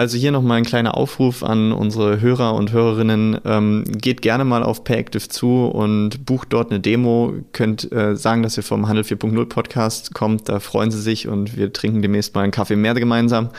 [0.00, 3.38] also hier nochmal ein kleiner Aufruf an unsere Hörer und Hörerinnen.
[3.44, 7.34] Ähm, geht gerne mal auf Payactive zu und bucht dort eine Demo.
[7.52, 10.48] Könnt äh, sagen, dass ihr vom Handel 4.0 Podcast kommt.
[10.48, 13.50] Da freuen sie sich und wir trinken demnächst mal einen Kaffee mehr gemeinsam.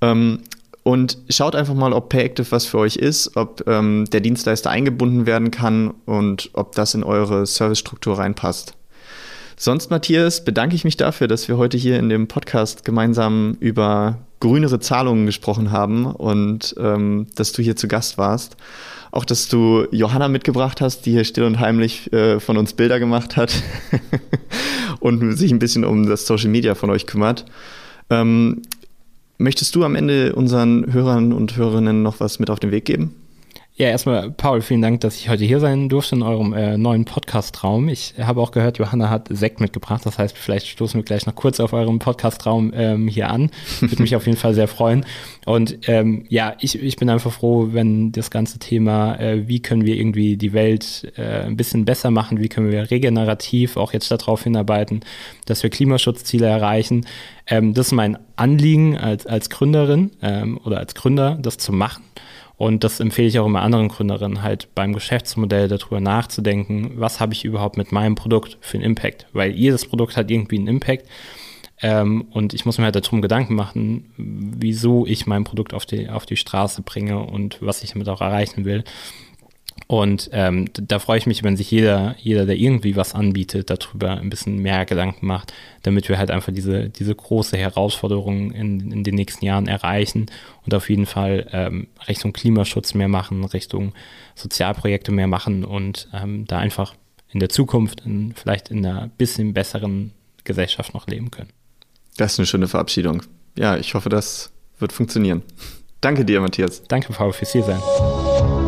[0.00, 0.40] Ähm,
[0.82, 5.26] und schaut einfach mal, ob Payactive was für euch ist, ob ähm, der Dienstleister eingebunden
[5.26, 8.74] werden kann und ob das in eure Servicestruktur reinpasst.
[9.56, 14.18] Sonst, Matthias, bedanke ich mich dafür, dass wir heute hier in dem Podcast gemeinsam über
[14.40, 18.56] grünere Zahlungen gesprochen haben und ähm, dass du hier zu Gast warst.
[19.10, 22.98] Auch, dass du Johanna mitgebracht hast, die hier still und heimlich äh, von uns Bilder
[22.98, 23.62] gemacht hat
[25.00, 27.46] und sich ein bisschen um das Social Media von euch kümmert.
[28.10, 28.62] Ähm,
[29.38, 33.14] möchtest du am Ende unseren Hörern und Hörerinnen noch was mit auf den Weg geben?
[33.80, 37.04] Ja, erstmal, Paul, vielen Dank, dass ich heute hier sein durfte in eurem äh, neuen
[37.04, 37.88] Podcast-Raum.
[37.88, 40.04] Ich habe auch gehört, Johanna hat Sekt mitgebracht.
[40.04, 43.52] Das heißt, vielleicht stoßen wir gleich noch kurz auf eurem Podcast-Raum ähm, hier an.
[43.78, 45.06] Würde mich auf jeden Fall sehr freuen.
[45.46, 49.86] Und ähm, ja, ich, ich bin einfach froh, wenn das ganze Thema, äh, wie können
[49.86, 54.10] wir irgendwie die Welt äh, ein bisschen besser machen, wie können wir regenerativ auch jetzt
[54.10, 55.02] darauf hinarbeiten,
[55.46, 57.06] dass wir Klimaschutzziele erreichen.
[57.46, 62.02] Ähm, das ist mein Anliegen als, als Gründerin ähm, oder als Gründer, das zu machen.
[62.58, 67.32] Und das empfehle ich auch immer anderen Gründerinnen, halt beim Geschäftsmodell darüber nachzudenken, was habe
[67.32, 69.26] ich überhaupt mit meinem Produkt für einen Impact?
[69.32, 71.06] Weil jedes Produkt hat irgendwie einen Impact.
[71.80, 76.08] Ähm, und ich muss mir halt darum Gedanken machen, wieso ich mein Produkt auf die,
[76.08, 78.82] auf die Straße bringe und was ich damit auch erreichen will.
[79.88, 84.18] Und ähm, da freue ich mich, wenn sich jeder, jeder, der irgendwie was anbietet, darüber
[84.18, 89.02] ein bisschen mehr Gedanken macht, damit wir halt einfach diese, diese große Herausforderung in, in
[89.02, 90.26] den nächsten Jahren erreichen
[90.66, 93.94] und auf jeden Fall ähm, Richtung Klimaschutz mehr machen, Richtung
[94.34, 96.94] Sozialprojekte mehr machen und ähm, da einfach
[97.30, 100.12] in der Zukunft in, vielleicht in einer bisschen besseren
[100.44, 101.50] Gesellschaft noch leben können.
[102.18, 103.22] Das ist eine schöne Verabschiedung.
[103.56, 105.42] Ja, ich hoffe, das wird funktionieren.
[106.02, 106.82] Danke dir, Matthias.
[106.82, 108.67] Danke, Paul, fürs hier sein.